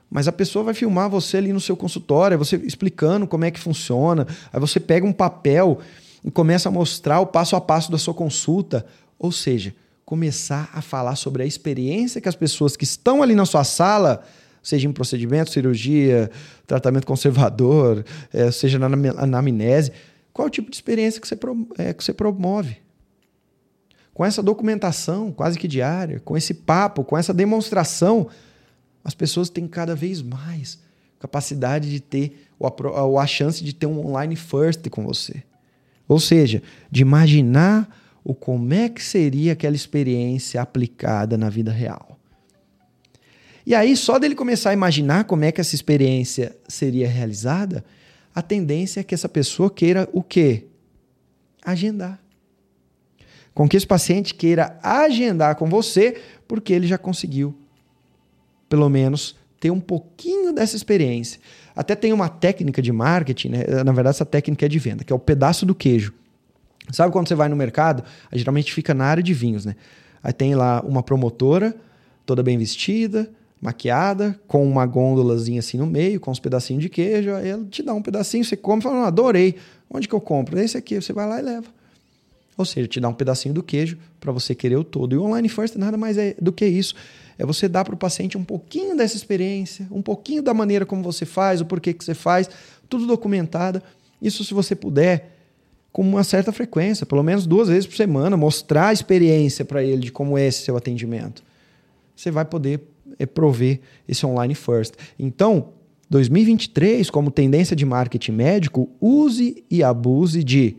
[0.09, 3.59] Mas a pessoa vai filmar você ali no seu consultório, você explicando como é que
[3.59, 4.27] funciona.
[4.51, 5.79] Aí você pega um papel
[6.24, 8.86] e começa a mostrar o passo a passo da sua consulta.
[9.17, 9.74] Ou seja,
[10.05, 14.24] começar a falar sobre a experiência que as pessoas que estão ali na sua sala,
[14.61, 16.30] seja em procedimento, cirurgia,
[16.67, 19.91] tratamento conservador, é, seja na anamnese,
[20.34, 21.38] qual é o tipo de experiência que você,
[21.78, 22.78] é, que você promove?
[24.13, 28.28] Com essa documentação quase que diária, com esse papo, com essa demonstração,
[29.03, 30.80] as pessoas têm cada vez mais
[31.19, 35.43] capacidade de ter, ou a, a chance de ter um online first com você.
[36.12, 37.88] Ou seja, de imaginar
[38.22, 42.20] o como é que seria aquela experiência aplicada na vida real.
[43.66, 47.86] E aí, só dele começar a imaginar como é que essa experiência seria realizada,
[48.36, 50.66] a tendência é que essa pessoa queira o quê?
[51.64, 52.20] Agendar.
[53.53, 57.57] Com que esse paciente queira agendar com você, porque ele já conseguiu,
[58.68, 61.39] pelo menos, ter um pouquinho dessa experiência.
[61.76, 63.84] Até tem uma técnica de marketing, né?
[63.84, 66.13] na verdade, essa técnica é de venda, que é o pedaço do queijo.
[66.91, 68.03] Sabe quando você vai no mercado?
[68.34, 69.76] Geralmente fica na área de vinhos, né?
[70.24, 71.76] Aí tem lá uma promotora,
[72.26, 73.30] toda bem vestida,
[73.61, 77.34] maquiada, com uma gôndolazinha assim no meio, com uns pedacinhos de queijo.
[77.34, 79.55] Aí ela te dá um pedacinho, você come e fala, não, adorei.
[79.89, 80.59] Onde que eu compro?
[80.59, 81.67] Esse aqui, você vai lá e leva.
[82.57, 85.13] Ou seja, te dá um pedacinho do queijo para você querer o todo.
[85.13, 86.95] E o Online First nada mais é do que isso.
[87.41, 91.01] É você dar para o paciente um pouquinho dessa experiência, um pouquinho da maneira como
[91.01, 92.47] você faz, o porquê que você faz,
[92.87, 93.81] tudo documentado.
[94.21, 95.39] Isso se você puder,
[95.91, 100.01] com uma certa frequência, pelo menos duas vezes por semana, mostrar a experiência para ele
[100.01, 101.43] de como é esse seu atendimento.
[102.15, 102.79] Você vai poder
[103.17, 104.93] é prover esse online first.
[105.17, 105.69] Então,
[106.11, 110.77] 2023, como tendência de marketing médico, use e abuse de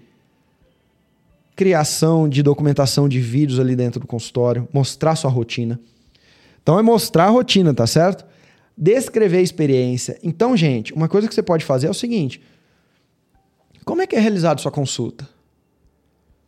[1.57, 5.81] criação de documentação de vídeos ali dentro do consultório, mostrar sua rotina.
[6.63, 8.25] Então é mostrar a rotina, tá certo?
[8.77, 10.19] Descrever a experiência.
[10.23, 12.41] Então, gente, uma coisa que você pode fazer é o seguinte:
[13.85, 15.29] como é que é realizada sua consulta?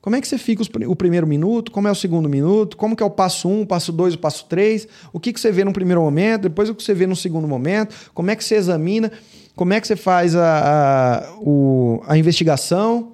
[0.00, 1.72] Como é que você fica o primeiro minuto?
[1.72, 2.76] Como é o segundo minuto?
[2.76, 4.86] Como que é o passo um, o passo dois, o passo três?
[5.14, 6.42] O que, que você vê no primeiro momento?
[6.42, 8.10] Depois o que você vê no segundo momento?
[8.12, 9.10] Como é que você examina?
[9.56, 13.12] Como é que você faz a, a, o, a investigação?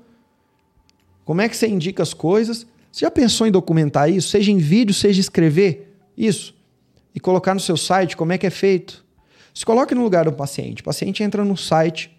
[1.24, 2.66] Como é que você indica as coisas?
[2.90, 4.28] Você já pensou em documentar isso?
[4.28, 6.56] Seja em vídeo, seja escrever isso?
[7.14, 9.04] E colocar no seu site como é que é feito?
[9.54, 10.80] Se coloque no lugar do paciente.
[10.80, 12.16] O paciente entra no site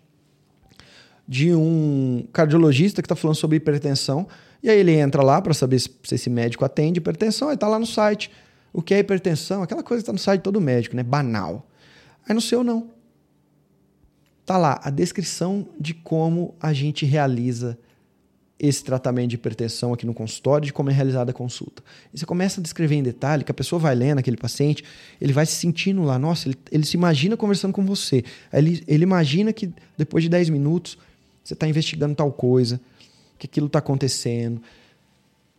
[1.27, 4.27] de um cardiologista que está falando sobre hipertensão.
[4.61, 7.79] E aí ele entra lá para saber se esse médico atende hipertensão, aí está lá
[7.79, 8.29] no site.
[8.73, 9.63] O que é hipertensão?
[9.63, 11.03] Aquela coisa que está no site de todo médico, né?
[11.03, 11.67] Banal.
[12.27, 12.89] Aí no seu não.
[14.45, 17.77] Tá lá a descrição de como a gente realiza
[18.61, 21.81] esse tratamento de hipertensão aqui no consultório, de como é realizada a consulta.
[22.13, 24.83] E você começa a descrever em detalhe, que a pessoa vai lendo aquele paciente,
[25.19, 28.23] ele vai se sentindo lá, nossa, ele, ele se imagina conversando com você.
[28.53, 30.95] Ele, ele imagina que depois de 10 minutos
[31.43, 32.79] você está investigando tal coisa,
[33.39, 34.61] que aquilo está acontecendo.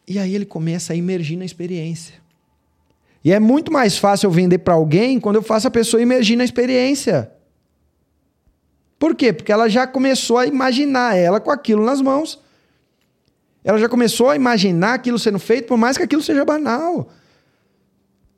[0.06, 2.14] E aí ele começa a imergir na experiência.
[3.24, 6.36] E é muito mais fácil eu vender para alguém quando eu faço a pessoa imergir
[6.36, 7.32] na experiência.
[8.96, 9.32] Por quê?
[9.32, 12.40] Porque ela já começou a imaginar ela com aquilo nas mãos.
[13.64, 17.10] Ela já começou a imaginar aquilo sendo feito, por mais que aquilo seja banal.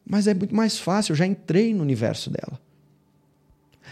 [0.05, 2.61] Mas é muito mais fácil, eu já entrei no universo dela.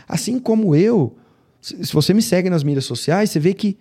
[0.07, 1.17] Assim como eu,
[1.61, 3.79] se você me segue nas mídias sociais, você vê que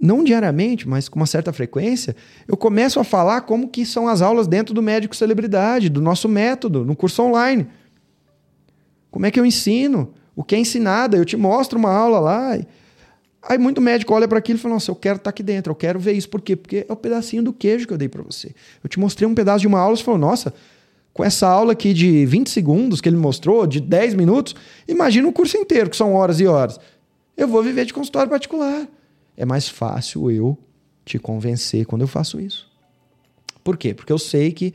[0.00, 2.14] não diariamente, mas com uma certa frequência,
[2.46, 6.28] eu começo a falar como que são as aulas dentro do médico celebridade, do nosso
[6.28, 7.66] método, no curso online.
[9.10, 10.14] Como é que eu ensino?
[10.36, 11.16] O que é ensinado?
[11.16, 12.58] Eu te mostro uma aula lá.
[13.42, 15.70] Aí muito médico olha para aquilo e fala: Nossa, eu quero estar tá aqui dentro,
[15.70, 16.28] eu quero ver isso.
[16.28, 16.56] Por quê?
[16.56, 18.54] Porque é o pedacinho do queijo que eu dei para você.
[18.82, 20.52] Eu te mostrei um pedaço de uma aula e falou: Nossa,
[21.12, 24.54] com essa aula aqui de 20 segundos que ele mostrou, de 10 minutos,
[24.86, 26.78] imagina o curso inteiro, que são horas e horas.
[27.36, 28.86] Eu vou viver de consultório particular.
[29.36, 30.58] É mais fácil eu
[31.04, 32.68] te convencer quando eu faço isso.
[33.64, 33.94] Por quê?
[33.94, 34.74] Porque eu sei que,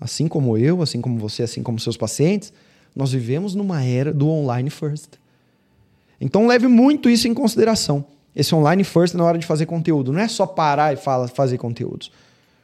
[0.00, 2.52] assim como eu, assim como você, assim como seus pacientes,
[2.94, 5.21] nós vivemos numa era do online first.
[6.22, 8.04] Então leve muito isso em consideração.
[8.34, 10.12] Esse online first na hora de fazer conteúdo.
[10.12, 12.12] Não é só parar e fala, fazer conteúdos.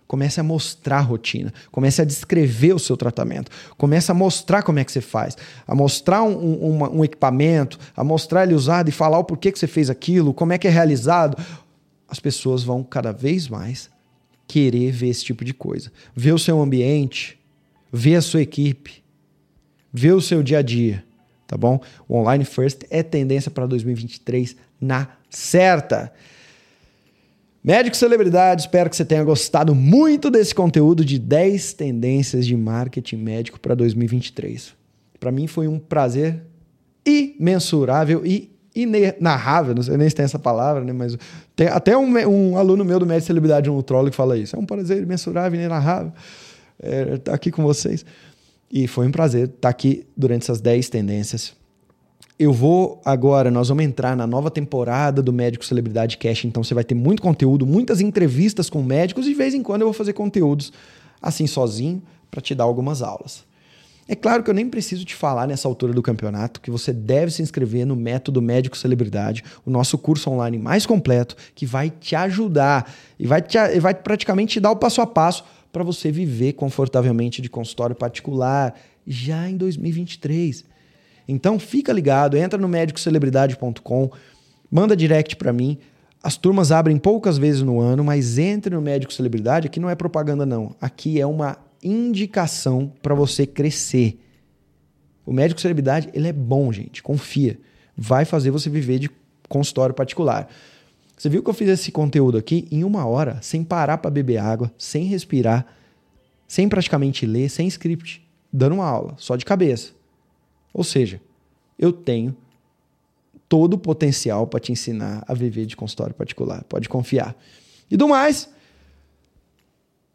[0.07, 4.79] Comece a mostrar a rotina, comece a descrever o seu tratamento, comece a mostrar como
[4.79, 5.37] é que você faz,
[5.67, 9.59] a mostrar um, um, um equipamento, a mostrar ele usado e falar o porquê que
[9.59, 11.37] você fez aquilo, como é que é realizado.
[12.09, 13.91] As pessoas vão cada vez mais
[14.47, 15.93] querer ver esse tipo de coisa.
[16.17, 17.39] Ver o seu ambiente,
[17.93, 19.03] ver a sua equipe,
[19.93, 21.05] ver o seu dia a dia,
[21.49, 21.81] tá bom?
[22.07, 26.13] O online first é tendência para 2023 na certa.
[27.65, 33.17] Médico Celebridade, espero que você tenha gostado muito desse conteúdo de 10 tendências de marketing
[33.17, 34.75] médico para 2023.
[35.19, 36.43] Para mim foi um prazer
[37.05, 40.93] imensurável e inenarrável, não sei nem se tem essa palavra, né?
[40.93, 41.17] mas
[41.57, 44.55] tem até um, um aluno meu do Médico Celebridade, um nutrólogo, que fala isso.
[44.55, 46.13] É um prazer imensurável, inenarrável
[46.81, 48.05] é, estar tá aqui com vocês.
[48.71, 51.57] E foi um prazer estar tá aqui durante essas 10 tendências
[52.39, 56.73] eu vou agora, nós vamos entrar na nova temporada do Médico Celebridade Cash, então você
[56.73, 59.95] vai ter muito conteúdo, muitas entrevistas com médicos e de vez em quando eu vou
[59.95, 60.73] fazer conteúdos
[61.21, 62.01] assim sozinho
[62.31, 63.45] para te dar algumas aulas.
[64.07, 67.33] É claro que eu nem preciso te falar nessa altura do campeonato que você deve
[67.33, 72.15] se inscrever no Método Médico Celebridade, o nosso curso online mais completo que vai te
[72.15, 75.45] ajudar e vai, te, vai praticamente te dar o passo a passo
[75.79, 78.75] para você viver confortavelmente de consultório particular
[79.07, 80.65] já em 2023.
[81.29, 84.11] Então fica ligado, entra no médicocelebridade.com,
[84.69, 85.79] manda direct para mim.
[86.21, 89.95] As turmas abrem poucas vezes no ano, mas entre no Médico Celebridade, aqui não é
[89.95, 90.75] propaganda não.
[90.81, 94.19] Aqui é uma indicação para você crescer.
[95.25, 97.57] O Médico Celebridade, ele é bom, gente, confia.
[97.97, 99.09] Vai fazer você viver de
[99.49, 100.49] consultório particular.
[101.19, 104.39] Você viu que eu fiz esse conteúdo aqui em uma hora, sem parar para beber
[104.39, 105.67] água, sem respirar,
[106.47, 109.93] sem praticamente ler, sem script, dando uma aula, só de cabeça.
[110.73, 111.21] Ou seja,
[111.77, 112.37] eu tenho
[113.49, 116.63] todo o potencial para te ensinar a viver de consultório particular.
[116.65, 117.37] Pode confiar.
[117.91, 118.49] E do mais,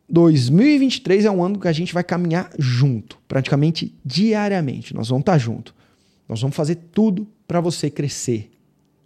[0.07, 4.93] 2023 é um ano que a gente vai caminhar junto, praticamente diariamente.
[4.93, 5.75] Nós vamos estar tá junto.
[6.29, 8.51] Nós vamos fazer tudo para você crescer.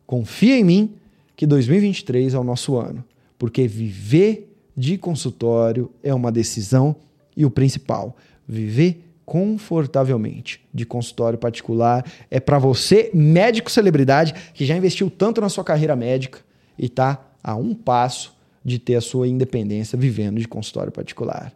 [0.06, 0.96] Confia em mim
[1.38, 3.06] que 2023 é o nosso ano,
[3.38, 6.96] porque viver de consultório é uma decisão
[7.36, 8.18] e o principal,
[8.48, 12.04] viver confortavelmente de consultório particular.
[12.32, 16.40] É para você, médico celebridade, que já investiu tanto na sua carreira médica
[16.78, 18.36] e está a um passo
[18.66, 21.54] de ter a sua independência vivendo de consultório particular.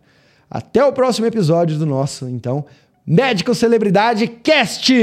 [0.50, 2.66] Até o próximo episódio do nosso, então,
[3.06, 4.94] Médico Celebridade Cast!